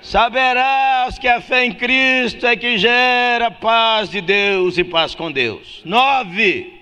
Saberás 0.02 1.20
que 1.20 1.28
a 1.28 1.40
fé 1.40 1.66
em 1.66 1.74
Cristo 1.74 2.48
é 2.48 2.56
que 2.56 2.78
gera 2.78 3.52
paz 3.52 4.10
de 4.10 4.20
Deus 4.20 4.78
e 4.78 4.84
paz 4.84 5.14
com 5.14 5.32
Deus. 5.32 5.82
Nove. 5.86 6.74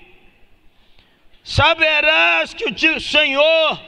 Saberás 1.43 2.53
que 2.53 2.65
o 2.65 3.01
Senhor 3.01 3.81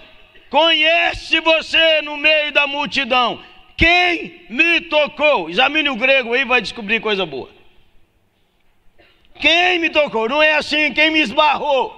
conhece 0.50 1.40
você 1.40 2.02
no 2.02 2.18
meio 2.18 2.52
da 2.52 2.68
multidão. 2.68 3.42
Quem 3.78 4.46
me 4.50 4.82
tocou? 4.82 5.50
Examine 5.50 5.90
o 5.90 5.96
grego 5.96 6.34
aí, 6.34 6.44
vai 6.44 6.62
descobrir 6.62 7.00
coisa 7.00 7.26
boa. 7.26 7.50
Quem 9.40 9.80
me 9.80 9.90
tocou? 9.90 10.28
Não 10.28 10.44
é 10.44 10.56
assim, 10.56 10.94
quem 10.94 11.10
me 11.10 11.20
esbarrou? 11.20 11.98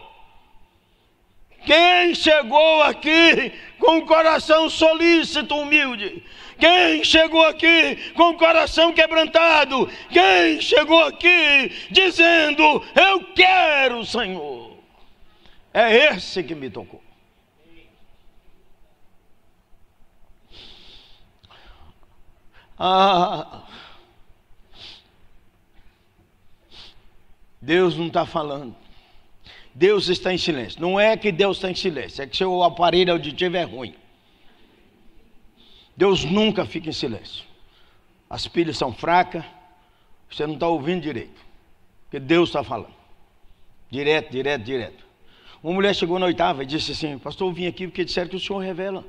Quem 1.66 2.14
chegou 2.14 2.84
aqui 2.84 3.52
com 3.80 3.98
o 3.98 4.06
coração 4.06 4.70
solícito, 4.70 5.56
humilde? 5.56 6.24
Quem 6.60 7.04
chegou 7.04 7.46
aqui 7.46 8.14
com 8.14 8.30
o 8.30 8.38
coração 8.38 8.94
quebrantado? 8.94 9.90
Quem 10.10 10.62
chegou 10.62 11.04
aqui 11.04 11.72
dizendo: 11.92 12.64
Eu 12.96 13.34
quero, 13.34 14.06
Senhor? 14.06 14.78
É 15.74 16.14
esse 16.14 16.44
que 16.44 16.54
me 16.54 16.70
tocou. 16.70 17.02
Ah, 22.78 23.64
Deus 27.62 27.96
não 27.96 28.08
está 28.08 28.26
falando. 28.26 28.76
Deus 29.74 30.08
está 30.08 30.34
em 30.34 30.38
silêncio. 30.38 30.82
Não 30.82 31.00
é 31.00 31.18
que 31.18 31.32
Deus 31.32 31.58
está 31.58 31.72
em 31.72 31.76
silêncio, 31.76 32.22
é 32.22 32.28
que 32.28 32.38
seu 32.38 32.62
aparelho 32.62 33.14
auditivo 33.14 33.58
é 33.58 33.64
ruim. 33.64 33.96
Deus 35.96 36.24
nunca 36.24 36.66
fica 36.66 36.90
em 36.90 36.94
silêncio. 36.94 37.46
As 38.30 38.48
pilhas 38.48 38.78
são 38.78 38.92
fracas, 38.94 39.44
você 40.30 40.48
não 40.48 40.56
está 40.56 40.68
ouvindo 40.68 41.02
direito. 41.02 41.40
Porque 42.06 42.20
Deus 42.20 42.50
está 42.50 42.64
falando. 42.64 42.94
Direto, 43.90 44.32
direto, 44.32 44.64
direto. 44.64 45.04
Uma 45.62 45.74
mulher 45.74 45.96
chegou 45.96 46.18
na 46.20 46.26
oitava 46.26 46.64
e 46.64 46.66
disse 46.66 46.92
assim: 46.92 47.18
Pastor, 47.18 47.50
eu 47.50 47.54
vim 47.54 47.68
aqui 47.68 47.88
porque 47.88 48.04
disseram 48.04 48.30
que 48.30 48.36
o 48.36 48.40
senhor 48.40 48.60
revela. 48.60 49.06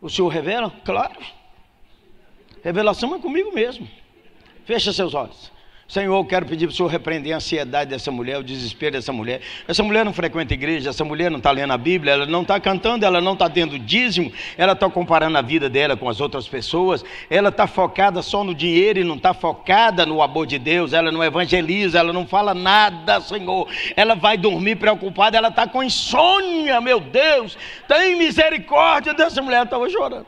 O 0.00 0.10
senhor 0.10 0.28
revela? 0.28 0.70
Claro. 0.84 1.18
Revelação 2.62 3.14
é 3.14 3.18
comigo 3.18 3.52
mesmo. 3.54 3.88
Fecha 4.64 4.92
seus 4.92 5.14
olhos. 5.14 5.52
Senhor, 5.86 6.16
eu 6.16 6.24
quero 6.24 6.46
pedir 6.46 6.66
para 6.66 6.72
o 6.72 6.76
Senhor 6.76 6.88
repreender 6.88 7.34
a 7.34 7.36
ansiedade 7.36 7.90
dessa 7.90 8.10
mulher, 8.10 8.38
o 8.38 8.42
desespero 8.42 8.92
dessa 8.92 9.12
mulher. 9.12 9.42
Essa 9.68 9.82
mulher 9.82 10.02
não 10.02 10.14
frequenta 10.14 10.54
igreja, 10.54 10.88
essa 10.88 11.04
mulher 11.04 11.30
não 11.30 11.38
está 11.38 11.50
lendo 11.50 11.72
a 11.72 11.78
Bíblia, 11.78 12.14
ela 12.14 12.26
não 12.26 12.40
está 12.40 12.58
cantando, 12.58 13.04
ela 13.04 13.20
não 13.20 13.34
está 13.34 13.50
tendo 13.50 13.78
dízimo, 13.78 14.32
ela 14.56 14.72
está 14.72 14.88
comparando 14.88 15.36
a 15.36 15.42
vida 15.42 15.68
dela 15.68 15.94
com 15.94 16.08
as 16.08 16.20
outras 16.20 16.48
pessoas, 16.48 17.04
ela 17.28 17.50
está 17.50 17.66
focada 17.66 18.22
só 18.22 18.42
no 18.42 18.54
dinheiro 18.54 18.98
e 18.98 19.04
não 19.04 19.16
está 19.16 19.34
focada 19.34 20.06
no 20.06 20.22
amor 20.22 20.46
de 20.46 20.58
Deus, 20.58 20.94
ela 20.94 21.12
não 21.12 21.22
evangeliza, 21.22 21.98
ela 21.98 22.14
não 22.14 22.26
fala 22.26 22.54
nada, 22.54 23.20
Senhor. 23.20 23.68
Ela 23.94 24.14
vai 24.14 24.38
dormir 24.38 24.76
preocupada, 24.76 25.36
ela 25.36 25.48
está 25.48 25.66
com 25.66 25.82
insônia, 25.82 26.80
meu 26.80 26.98
Deus. 26.98 27.58
Tem 27.86 28.16
misericórdia 28.16 29.12
dessa 29.12 29.42
mulher, 29.42 29.64
estava 29.64 29.88
chorando. 29.90 30.26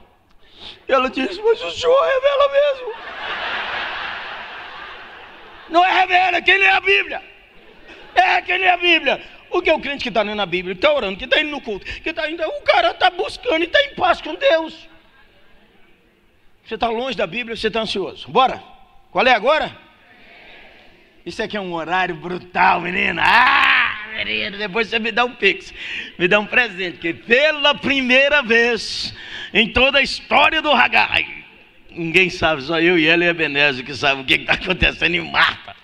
Ela 0.86 1.08
disse, 1.08 1.40
mas 1.42 1.62
o 1.62 1.70
Senhor 1.70 1.98
revela 2.00 2.52
mesmo. 2.52 3.65
Não 5.68 5.84
é 5.84 6.00
revela, 6.00 6.42
quem 6.42 6.58
lê 6.58 6.68
a 6.68 6.80
Bíblia. 6.80 7.22
É 8.14 8.40
quem 8.42 8.58
lê 8.58 8.68
a 8.68 8.76
Bíblia. 8.76 9.20
O 9.50 9.62
que 9.62 9.70
é 9.70 9.74
o 9.74 9.80
crente 9.80 10.02
que 10.02 10.08
está 10.08 10.22
lendo 10.22 10.42
a 10.42 10.46
Bíblia, 10.46 10.74
que 10.74 10.78
está 10.78 10.92
orando, 10.92 11.16
que 11.16 11.24
está 11.24 11.40
indo 11.40 11.50
no 11.50 11.60
culto, 11.60 11.84
que 11.84 12.10
está 12.10 12.28
indo. 12.30 12.42
O 12.42 12.62
cara 12.62 12.90
está 12.90 13.10
buscando 13.10 13.62
e 13.62 13.66
está 13.66 13.82
em 13.82 13.94
paz 13.94 14.20
com 14.20 14.34
Deus. 14.34 14.88
Você 16.64 16.74
está 16.74 16.88
longe 16.88 17.16
da 17.16 17.26
Bíblia, 17.26 17.56
você 17.56 17.68
está 17.68 17.80
ansioso. 17.80 18.28
Bora. 18.28 18.62
Qual 19.10 19.26
é 19.26 19.32
agora? 19.32 19.76
Isso 21.24 21.42
aqui 21.42 21.56
é 21.56 21.60
um 21.60 21.72
horário 21.72 22.14
brutal, 22.14 22.80
menina. 22.80 23.22
Ah, 23.24 24.08
menino, 24.14 24.58
depois 24.58 24.88
você 24.88 24.98
me 24.98 25.10
dá 25.10 25.24
um 25.24 25.34
pix, 25.34 25.72
me 26.18 26.28
dá 26.28 26.38
um 26.38 26.46
presente, 26.46 26.98
que 26.98 27.14
pela 27.14 27.74
primeira 27.74 28.42
vez 28.42 29.14
em 29.52 29.72
toda 29.72 29.98
a 29.98 30.02
história 30.02 30.60
do 30.60 30.70
Hagai, 30.70 31.35
Ninguém 31.96 32.28
sabe, 32.28 32.62
só 32.62 32.78
eu 32.78 32.98
e 32.98 33.06
ela 33.06 33.24
e 33.24 33.28
a 33.28 33.34
Benésio 33.34 33.84
que 33.84 33.94
sabe 33.94 34.20
o 34.20 34.24
que 34.24 34.34
está 34.34 34.52
acontecendo 34.52 35.14
em 35.14 35.30
Marta. 35.30 35.74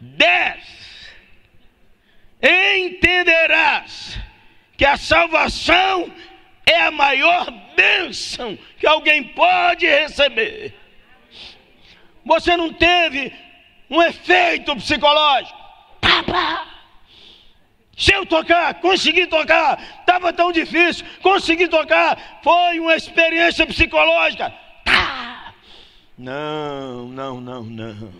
Dez. 0.00 1.12
Entenderás 2.42 4.18
que 4.78 4.84
a 4.86 4.96
salvação 4.96 6.10
é 6.64 6.84
a 6.84 6.90
maior 6.90 7.50
bênção 7.76 8.58
que 8.78 8.86
alguém 8.86 9.24
pode 9.24 9.86
receber. 9.86 10.74
Você 12.24 12.56
não 12.56 12.72
teve 12.72 13.32
um 13.90 14.02
efeito 14.02 14.74
psicológico. 14.76 15.58
Pá. 16.00 16.69
Se 18.00 18.14
eu 18.14 18.24
tocar, 18.24 18.80
consegui 18.80 19.26
tocar, 19.26 19.78
estava 20.00 20.32
tão 20.32 20.50
difícil, 20.50 21.04
consegui 21.20 21.68
tocar, 21.68 22.40
foi 22.42 22.80
uma 22.80 22.96
experiência 22.96 23.66
psicológica. 23.66 24.50
Tá. 24.86 25.52
Não, 26.16 27.08
não, 27.08 27.40
não, 27.42 27.62
não. 27.62 28.12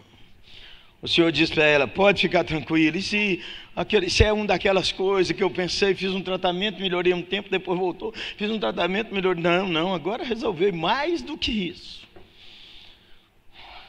O 1.01 1.09
Senhor 1.09 1.33
disse 1.33 1.55
para 1.55 1.65
ela: 1.65 1.89
pode 1.89 2.21
ficar 2.21 2.45
tranquila. 2.45 2.99
E 2.99 3.01
se, 3.01 3.43
aquele, 3.75 4.11
se 4.11 4.23
é 4.23 4.31
uma 4.31 4.47
daquelas 4.47 4.93
coisas 4.93 5.35
que 5.35 5.43
eu 5.43 5.51
pensei, 5.51 5.95
fiz 5.95 6.13
um 6.13 6.21
tratamento, 6.21 6.79
melhorei 6.79 7.15
um 7.15 7.23
tempo, 7.23 7.49
depois 7.49 7.79
voltou, 7.79 8.13
fiz 8.37 8.51
um 8.51 8.59
tratamento, 8.59 9.15
melhorei. 9.15 9.43
Não, 9.43 9.67
não, 9.67 9.95
agora 9.95 10.23
resolveu 10.23 10.75
mais 10.75 11.23
do 11.23 11.39
que 11.39 11.51
isso. 11.51 12.07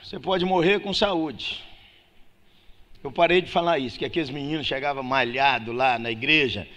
Você 0.02 0.18
pode 0.18 0.46
morrer 0.46 0.80
com 0.80 0.94
saúde. 0.94 1.62
Eu 3.04 3.12
parei 3.12 3.42
de 3.42 3.50
falar 3.50 3.80
isso, 3.80 3.98
que 3.98 4.06
aqueles 4.06 4.30
meninos 4.30 4.68
chegavam 4.68 5.02
malhados 5.04 5.76
lá 5.76 5.98
na 5.98 6.12
igreja, 6.12 6.68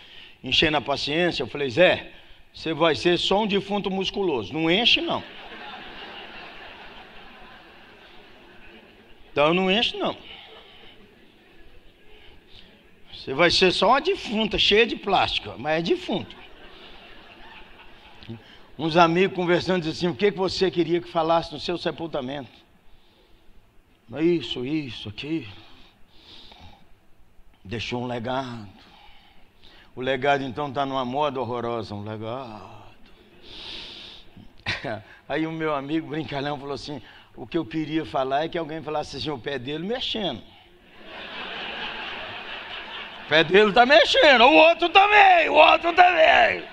enchendo 0.42 0.76
a 0.78 0.80
paciência. 0.80 1.42
Eu 1.42 1.46
falei, 1.46 1.68
Zé, 1.68 2.10
você 2.52 2.72
vai 2.72 2.94
ser 2.94 3.18
só 3.18 3.42
um 3.42 3.46
defunto 3.46 3.90
musculoso. 3.90 4.52
Não 4.52 4.70
enche, 4.70 5.00
não. 5.00 5.22
Então 9.30 9.52
não 9.52 9.70
enche, 9.70 9.96
não. 9.96 10.16
Você 13.12 13.34
vai 13.34 13.50
ser 13.50 13.72
só 13.72 13.88
uma 13.88 14.00
defunta, 14.00 14.58
cheia 14.58 14.86
de 14.86 14.96
plástico, 14.96 15.54
mas 15.58 15.78
é 15.78 15.82
defunto. 15.82 16.34
Uns 18.78 18.96
amigos 18.96 19.36
conversando 19.36 19.82
dizem 19.82 20.08
assim: 20.08 20.14
o 20.14 20.16
que 20.16 20.30
você 20.30 20.70
queria 20.70 21.00
que 21.00 21.08
falasse 21.08 21.52
no 21.52 21.60
seu 21.60 21.76
sepultamento? 21.76 22.50
Isso, 24.20 24.64
isso, 24.64 25.08
aquilo 25.08 25.63
deixou 27.64 28.02
um 28.02 28.06
legado. 28.06 28.68
O 29.96 30.00
legado 30.00 30.42
então 30.42 30.68
está 30.68 30.84
numa 30.84 31.04
moda 31.04 31.40
horrorosa, 31.40 31.94
um 31.94 32.04
legado. 32.04 32.84
Aí 35.28 35.46
o 35.46 35.52
meu 35.52 35.74
amigo 35.74 36.08
brincalhão 36.08 36.58
falou 36.58 36.74
assim: 36.74 37.00
o 37.34 37.46
que 37.46 37.56
eu 37.56 37.64
queria 37.64 38.04
falar 38.04 38.44
é 38.44 38.48
que 38.48 38.58
alguém 38.58 38.82
falasse 38.82 39.16
assim, 39.16 39.30
o 39.30 39.38
pé 39.38 39.58
dele 39.58 39.86
mexendo. 39.86 40.42
O 43.24 43.28
pé 43.28 43.44
dele 43.44 43.70
está 43.70 43.86
mexendo, 43.86 44.44
o 44.44 44.52
outro 44.52 44.88
também, 44.90 45.48
o 45.48 45.54
outro 45.54 45.92
também. 45.94 46.64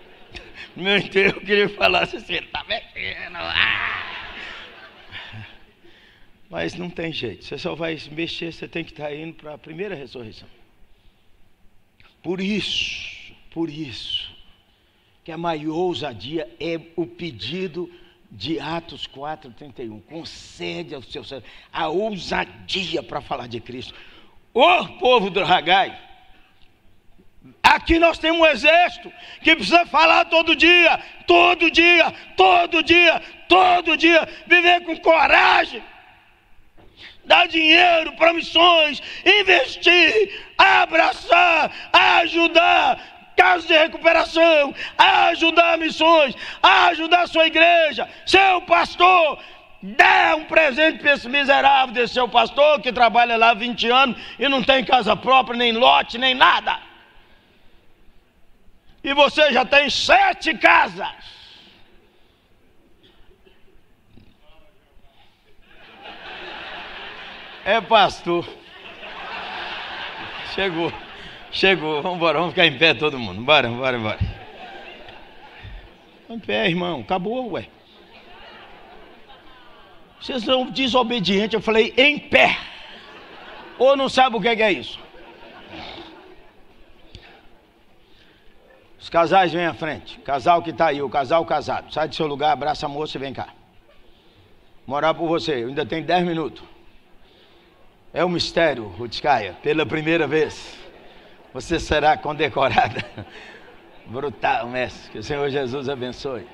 Meu 0.76 0.98
enterro 0.98 1.38
eu 1.38 1.40
queria 1.40 1.68
falar 1.70 2.02
assim, 2.02 2.18
ele 2.28 2.46
está 2.46 2.62
mexendo. 2.68 3.36
Ah! 3.36 3.89
Mas 6.50 6.74
não 6.74 6.90
tem 6.90 7.12
jeito, 7.12 7.44
você 7.44 7.56
só 7.56 7.76
vai 7.76 7.96
mexer, 8.10 8.52
você 8.52 8.66
tem 8.66 8.82
que 8.82 8.90
estar 8.90 9.14
indo 9.14 9.34
para 9.34 9.54
a 9.54 9.58
primeira 9.58 9.94
ressurreição. 9.94 10.48
Por 12.20 12.40
isso, 12.40 13.32
por 13.52 13.70
isso, 13.70 14.34
que 15.22 15.30
a 15.30 15.38
maior 15.38 15.76
ousadia 15.76 16.50
é 16.58 16.78
o 16.96 17.06
pedido 17.06 17.88
de 18.28 18.58
Atos 18.58 19.06
4,31. 19.06 20.02
Concede 20.02 20.92
ao 20.92 21.02
seu 21.02 21.22
servo 21.22 21.46
a 21.72 21.88
ousadia 21.88 23.00
para 23.00 23.20
falar 23.20 23.46
de 23.46 23.60
Cristo. 23.60 23.94
Ô 24.52 24.86
povo 24.98 25.30
do 25.30 25.44
Ragai, 25.44 25.96
aqui 27.62 27.96
nós 28.00 28.18
temos 28.18 28.40
um 28.40 28.46
exército 28.46 29.12
que 29.40 29.54
precisa 29.54 29.86
falar 29.86 30.24
todo 30.24 30.56
dia, 30.56 31.00
todo 31.28 31.70
dia, 31.70 32.12
todo 32.36 32.82
dia, 32.82 33.22
todo 33.48 33.96
dia, 33.96 34.28
viver 34.48 34.84
com 34.84 34.96
coragem 34.96 35.80
dar 37.30 37.46
dinheiro 37.46 38.12
para 38.14 38.32
missões, 38.32 39.00
investir, 39.24 40.12
abraçar, 40.58 41.70
ajudar, 41.92 42.98
casos 43.36 43.68
de 43.68 43.78
recuperação, 43.78 44.74
ajudar 44.98 45.78
missões, 45.78 46.34
ajudar 46.60 47.22
a 47.22 47.26
sua 47.28 47.46
igreja, 47.46 48.08
seu 48.26 48.62
pastor. 48.62 49.38
Dá 49.80 50.34
um 50.36 50.44
presente 50.44 50.98
para 50.98 51.12
esse 51.12 51.28
miserável 51.28 51.94
desse 51.94 52.14
seu 52.14 52.28
pastor 52.28 52.80
que 52.80 52.92
trabalha 52.92 53.36
lá 53.36 53.50
há 53.50 53.54
20 53.54 53.88
anos 53.88 54.20
e 54.36 54.48
não 54.48 54.62
tem 54.62 54.84
casa 54.84 55.14
própria, 55.14 55.56
nem 55.56 55.72
lote, 55.72 56.18
nem 56.18 56.34
nada. 56.34 56.78
E 59.04 59.14
você 59.14 59.52
já 59.52 59.64
tem 59.64 59.88
sete 59.88 60.52
casas. 60.58 61.39
É 67.64 67.80
pastor. 67.80 68.46
Chegou. 70.54 70.92
Chegou. 71.52 72.02
Vamos 72.02 72.16
embora. 72.16 72.38
Vamos 72.38 72.54
ficar 72.54 72.66
em 72.66 72.78
pé 72.78 72.94
todo 72.94 73.18
mundo. 73.18 73.42
Bora, 73.42 73.68
bora, 73.68 73.98
bora. 73.98 74.18
Em 76.28 76.38
pé, 76.38 76.68
irmão. 76.68 77.00
Acabou, 77.00 77.52
ué. 77.52 77.68
Vocês 80.20 80.42
são 80.44 80.70
desobedientes. 80.70 81.54
Eu 81.54 81.60
falei 81.60 81.92
em 81.96 82.18
pé. 82.18 82.56
Ou 83.78 83.96
não 83.96 84.08
sabe 84.08 84.36
o 84.36 84.40
que 84.40 84.48
é 84.48 84.72
isso? 84.72 84.98
Os 89.00 89.08
casais 89.08 89.52
vêm 89.52 89.66
à 89.66 89.74
frente. 89.74 90.18
Casal 90.20 90.62
que 90.62 90.70
está 90.70 90.88
aí, 90.88 91.00
o 91.00 91.08
casal 91.08 91.44
casado. 91.46 91.92
Sai 91.92 92.08
do 92.08 92.14
seu 92.14 92.26
lugar, 92.26 92.52
abraça 92.52 92.86
a 92.86 92.88
moça 92.88 93.16
e 93.16 93.20
vem 93.20 93.32
cá. 93.32 93.48
Morar 94.86 95.14
por 95.14 95.26
você. 95.26 95.62
Eu 95.62 95.68
ainda 95.68 95.86
tenho 95.86 96.04
10 96.04 96.26
minutos. 96.26 96.62
É 98.12 98.24
um 98.24 98.28
mistério, 98.28 98.88
Rutskaya, 98.98 99.54
pela 99.62 99.86
primeira 99.86 100.26
vez. 100.26 100.76
Você 101.54 101.78
será 101.78 102.16
condecorada. 102.16 103.04
Brutal, 104.06 104.68
mestre. 104.68 105.12
Que 105.12 105.18
o 105.18 105.22
Senhor 105.22 105.48
Jesus 105.48 105.88
abençoe. 105.88 106.44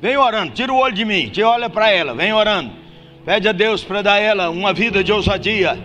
Vem 0.00 0.16
orando, 0.16 0.52
tira 0.52 0.72
o 0.72 0.76
olho 0.76 0.94
de 0.94 1.04
mim, 1.04 1.28
te 1.28 1.42
olha 1.42 1.68
para 1.68 1.90
ela, 1.90 2.14
vem 2.14 2.32
orando. 2.32 2.70
Pede 3.24 3.48
a 3.48 3.52
Deus 3.52 3.82
para 3.82 4.00
dar 4.00 4.12
a 4.12 4.18
ela 4.20 4.48
uma 4.48 4.72
vida 4.72 5.02
de 5.02 5.12
ousadia, 5.12 5.76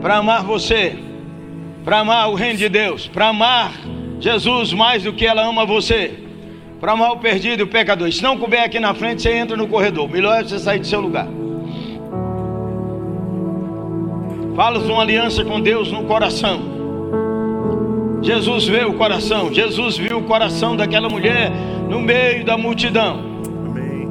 para 0.00 0.16
amar 0.16 0.42
você, 0.42 0.98
para 1.84 2.00
amar 2.00 2.28
o 2.28 2.34
reino 2.34 2.58
de 2.58 2.68
Deus, 2.68 3.06
para 3.06 3.28
amar 3.28 3.72
Jesus 4.18 4.72
mais 4.72 5.04
do 5.04 5.12
que 5.12 5.24
ela 5.24 5.46
ama 5.46 5.64
você, 5.64 6.18
para 6.80 6.92
amar 6.92 7.12
o 7.12 7.18
perdido 7.18 7.60
e 7.60 7.62
o 7.62 7.68
pecador. 7.68 8.10
Se 8.10 8.24
não 8.24 8.36
couber 8.36 8.64
aqui 8.64 8.80
na 8.80 8.92
frente, 8.92 9.22
você 9.22 9.32
entra 9.32 9.56
no 9.56 9.68
corredor. 9.68 10.08
Melhor 10.08 10.40
é 10.40 10.42
você 10.42 10.58
sair 10.58 10.80
do 10.80 10.86
seu 10.86 11.00
lugar. 11.00 11.28
Fala 14.58 14.80
uma 14.80 15.02
aliança 15.02 15.44
com 15.44 15.60
Deus 15.60 15.92
no 15.92 16.02
coração. 16.02 16.60
Jesus 18.20 18.66
vê 18.66 18.84
o 18.84 18.94
coração. 18.94 19.54
Jesus 19.54 19.96
viu 19.96 20.18
o 20.18 20.24
coração 20.24 20.76
daquela 20.76 21.08
mulher 21.08 21.52
no 21.88 22.00
meio 22.00 22.44
da 22.44 22.58
multidão. 22.58 23.20
Amém. 23.64 24.10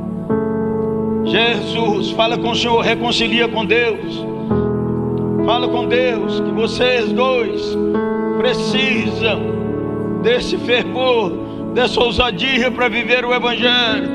Jesus, 1.26 2.12
fala 2.12 2.38
com 2.38 2.52
o 2.52 2.56
Senhor, 2.56 2.80
reconcilia 2.80 3.50
com 3.50 3.66
Deus. 3.66 4.26
Fala 5.46 5.68
com 5.68 5.86
Deus 5.86 6.40
que 6.40 6.52
vocês 6.52 7.12
dois 7.12 7.78
precisam 8.38 10.22
desse 10.24 10.56
fervor, 10.60 11.30
dessa 11.74 12.02
ousadia 12.02 12.72
para 12.72 12.88
viver 12.88 13.26
o 13.26 13.34
Evangelho, 13.34 14.10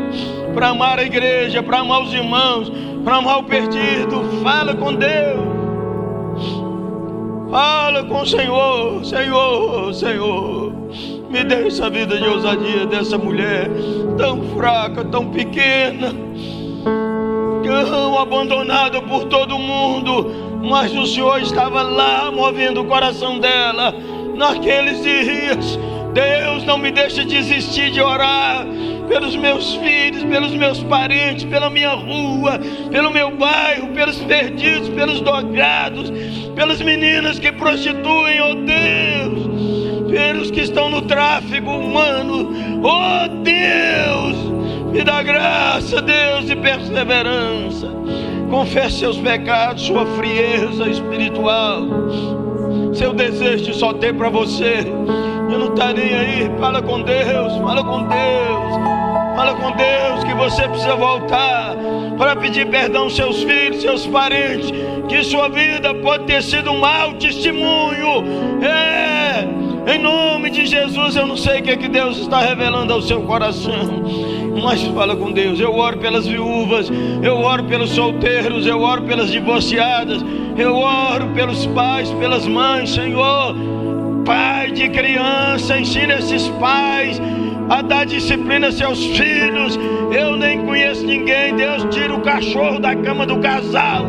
para 0.55 0.68
amar 0.70 0.99
a 0.99 1.05
igreja, 1.05 1.62
para 1.62 1.80
amar 1.80 2.01
os 2.01 2.14
irmãos, 2.14 2.72
para 3.05 3.16
amar 3.16 3.39
o 3.41 3.43
perdido. 3.43 4.41
Fala 4.43 4.74
com 4.74 4.95
Deus. 4.95 5.51
Fala 7.53 8.03
com 8.05 8.22
o 8.22 8.26
Senhor, 8.26 9.05
Senhor, 9.05 9.92
Senhor. 9.92 10.72
Me 11.28 11.44
dê 11.44 11.66
essa 11.66 11.90
vida 11.90 12.16
de 12.16 12.26
ousadia 12.26 12.86
dessa 12.86 13.18
mulher 13.18 13.68
tão 14.16 14.42
fraca, 14.57 15.05
tão 15.05 15.28
pequena, 15.28 16.14
tão 17.62 18.18
abandonada 18.18 19.03
por 19.03 19.24
todo 19.24 19.59
mundo. 19.59 20.32
Mas 20.62 20.96
o 20.96 21.07
Senhor 21.07 21.42
estava 21.42 21.82
lá 21.82 22.30
movendo 22.32 22.80
o 22.80 22.86
coração 22.86 23.38
dela 23.38 23.94
naqueles 24.34 25.03
dias. 25.03 25.78
Deus, 26.14 26.64
não 26.64 26.78
me 26.78 26.90
deixa 26.90 27.22
desistir 27.22 27.90
de 27.90 28.00
orar 28.00 28.66
pelos 29.09 29.36
meus 29.36 29.74
filhos, 29.74 30.24
pelos 30.24 30.53
meus 30.53 30.82
parentes, 30.84 31.44
pela 31.44 31.68
minha 31.68 31.90
rua, 31.90 32.59
pelo 32.90 33.11
meu 33.11 33.30
bairro, 33.36 33.88
pelos 33.88 34.16
perdidos, 34.20 34.88
pelos 34.88 35.20
drogados, 35.20 36.11
pelas 36.55 36.80
meninas 36.80 37.38
que 37.38 37.50
prostituem, 37.53 38.40
oh 38.40 38.55
Deus, 38.55 40.11
pelos 40.11 40.50
que 40.50 40.61
estão 40.61 40.90
no 40.90 41.03
tráfico 41.03 41.70
humano, 41.70 42.50
oh 42.82 43.28
Deus, 43.42 44.92
me 44.92 45.03
dá 45.03 45.22
graça, 45.22 46.03
Deus, 46.03 46.50
e 46.50 46.57
perseverança. 46.57 47.90
Confesse 48.50 48.98
seus 48.98 49.16
pecados, 49.16 49.82
sua 49.84 50.05
frieza 50.05 50.86
espiritual, 50.88 51.84
seu 52.92 53.14
desejo 53.14 53.64
de 53.64 53.74
só 53.74 53.94
ter 53.94 54.12
para 54.14 54.28
você. 54.28 54.84
Eu 55.50 55.59
não 55.59 55.72
está 55.72 55.92
nem 55.92 56.14
aí. 56.14 56.50
Fala 56.61 56.82
com 56.82 57.00
Deus, 57.00 57.57
fala 57.59 57.82
com 57.82 58.03
Deus. 58.05 58.92
Fala 59.34 59.55
com 59.55 59.72
Deus 59.72 60.24
que 60.24 60.34
você 60.34 60.68
precisa 60.68 60.94
voltar 60.94 61.74
para 62.18 62.36
pedir 62.36 62.66
perdão 62.68 63.05
aos 63.05 63.16
seus 63.16 63.42
filhos, 63.42 63.80
seus 63.80 64.07
parentes, 64.07 64.70
que 65.13 65.23
sua 65.25 65.47
vida 65.51 65.95
pode 65.97 66.25
ter 66.25 66.43
sido 66.43 66.71
um 66.71 66.79
mau 66.79 67.13
testemunho. 67.13 68.25
É, 68.63 69.95
em 69.95 69.99
nome 69.99 70.49
de 70.49 70.65
Jesus, 70.65 71.17
eu 71.17 71.27
não 71.27 71.37
sei 71.37 71.61
o 71.61 71.63
que, 71.63 71.71
é 71.71 71.77
que 71.77 71.87
Deus 71.87 72.17
está 72.17 72.41
revelando 72.41 72.95
ao 72.95 73.03
seu 73.03 73.21
coração. 73.21 74.03
Mas 74.63 74.83
fala 74.85 75.15
com 75.15 75.31
Deus. 75.31 75.61
Eu 75.61 75.75
oro 75.75 75.99
pelas 75.99 76.27
viúvas, 76.27 76.91
eu 77.23 77.37
oro 77.37 77.65
pelos 77.65 77.91
solteiros, 77.91 78.67
eu 78.67 78.81
oro 78.81 79.03
pelas 79.03 79.31
divorciadas, 79.31 80.25
eu 80.57 80.75
oro 80.77 81.27
pelos 81.35 81.67
pais, 81.67 82.11
pelas 82.13 82.47
mães, 82.47 82.89
Senhor. 82.89 83.55
Pai 84.25 84.71
de 84.71 84.89
criança, 84.89 85.79
ensina 85.79 86.15
esses 86.15 86.49
pais 86.49 87.21
a 87.69 87.83
dar 87.83 88.07
disciplina 88.07 88.69
a 88.69 88.73
seus 88.73 89.05
filhos. 89.05 89.79
Eu 90.11 90.39
nem 90.39 90.65
conheço 90.65 91.05
ninguém. 91.05 91.55
Deus 91.55 91.85
tira 91.95 92.15
o 92.15 92.23
cachorro 92.23 92.79
da 92.79 92.97
cama 92.97 93.27
do 93.27 93.39
casal. 93.41 94.07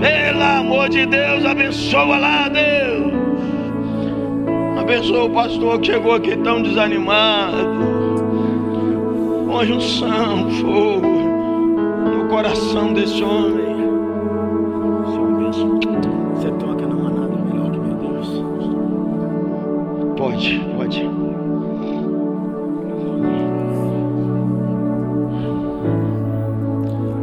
Pelo 0.00 0.42
amor 0.42 0.88
de 0.88 1.04
Deus, 1.04 1.44
abençoa 1.44 2.16
lá, 2.16 2.48
Deus. 2.48 3.12
Abençoa 4.80 5.24
o 5.24 5.30
pastor 5.30 5.78
que 5.78 5.92
chegou 5.92 6.14
aqui 6.14 6.34
tão 6.38 6.62
desanimado. 6.62 7.56
Uma 9.46 9.66
junção, 9.66 10.50
fogo 10.52 11.06
no 11.06 12.28
coração 12.28 12.94
desse 12.94 13.22
homem. 13.22 13.68
Você 16.34 16.50
toca, 16.52 16.86
não 16.86 17.06
há 17.06 17.10
nada 17.10 17.36
melhor 17.36 17.70
Deus. 17.70 18.42
Pode, 20.16 20.60
pode. 20.76 21.10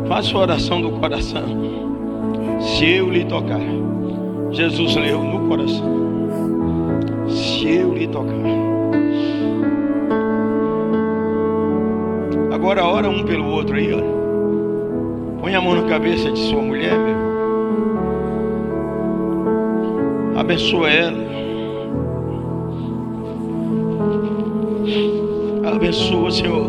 Faça 0.07 0.37
a 0.37 0.41
oração 0.41 0.79
do 0.79 0.91
coração. 0.91 1.86
Se 2.67 2.85
eu 2.85 3.09
lhe 3.09 3.23
tocar, 3.23 3.61
Jesus 4.51 4.95
leu 4.97 5.23
no 5.23 5.47
coração. 5.47 6.27
Se 7.29 7.75
eu 7.75 7.93
lhe 7.93 8.07
tocar. 8.07 8.35
Agora 12.51 12.85
ora 12.85 13.09
um 13.09 13.23
pelo 13.23 13.49
outro 13.49 13.77
aí, 13.77 13.93
ó. 13.93 14.01
Põe 15.39 15.55
a 15.55 15.61
mão 15.61 15.75
na 15.75 15.87
cabeça 15.87 16.29
de 16.29 16.39
sua 16.39 16.61
mulher, 16.61 16.91
meu 16.99 17.07
irmão. 17.07 17.27
Abençoa 20.37 20.89
ela. 20.89 21.17
Abençoa, 25.73 26.31
Senhor. 26.31 26.67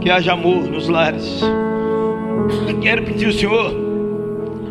Que 0.00 0.10
haja 0.10 0.32
amor 0.32 0.64
nos 0.64 0.88
lares. 0.88 1.40
Quero 2.82 3.04
pedir 3.04 3.26
ao 3.26 3.32
Senhor 3.32 3.79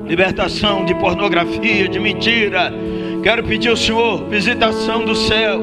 libertação 0.09 0.83
de 0.85 0.95
pornografia, 0.95 1.87
de 1.87 1.99
mentira. 1.99 2.73
Quero 3.21 3.43
pedir 3.43 3.69
ao 3.69 3.77
Senhor 3.77 4.27
visitação 4.27 5.05
do 5.05 5.15
céu, 5.15 5.61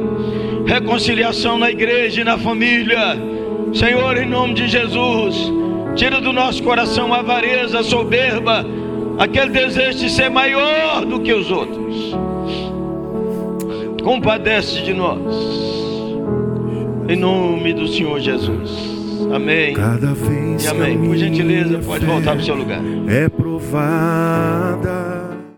reconciliação 0.65 1.59
na 1.59 1.69
igreja 1.69 2.21
e 2.21 2.25
na 2.25 2.39
família. 2.39 3.19
Senhor, 3.75 4.17
em 4.17 4.27
nome 4.27 4.55
de 4.55 4.69
Jesus, 4.69 5.53
tira 5.97 6.21
do 6.21 6.33
nosso 6.33 6.63
coração 6.63 7.13
a 7.13 7.19
avareza, 7.19 7.81
a 7.81 7.83
soberba, 7.83 8.65
aquele 9.19 9.51
desejo 9.51 9.99
de 9.99 10.11
ser 10.11 10.31
maior 10.31 11.05
do 11.05 11.21
que 11.21 11.33
os 11.33 11.51
outros. 11.51 12.15
Compadece 14.05 14.83
de 14.83 14.95
nós. 14.95 15.19
Em 17.09 17.17
nome 17.17 17.73
do 17.73 17.89
Senhor 17.89 18.21
Jesus. 18.21 18.95
Amém. 19.35 19.75
Cada 19.75 20.15
vez 20.15 20.65
e 20.65 20.69
amém. 20.69 20.99
Por 20.99 21.17
gentileza, 21.17 21.79
pode 21.79 22.05
voltar 22.05 22.33
para 22.33 22.41
o 22.41 22.45
seu 22.45 22.55
lugar. 22.55 22.81
É 23.09 23.29
provada 23.59 24.96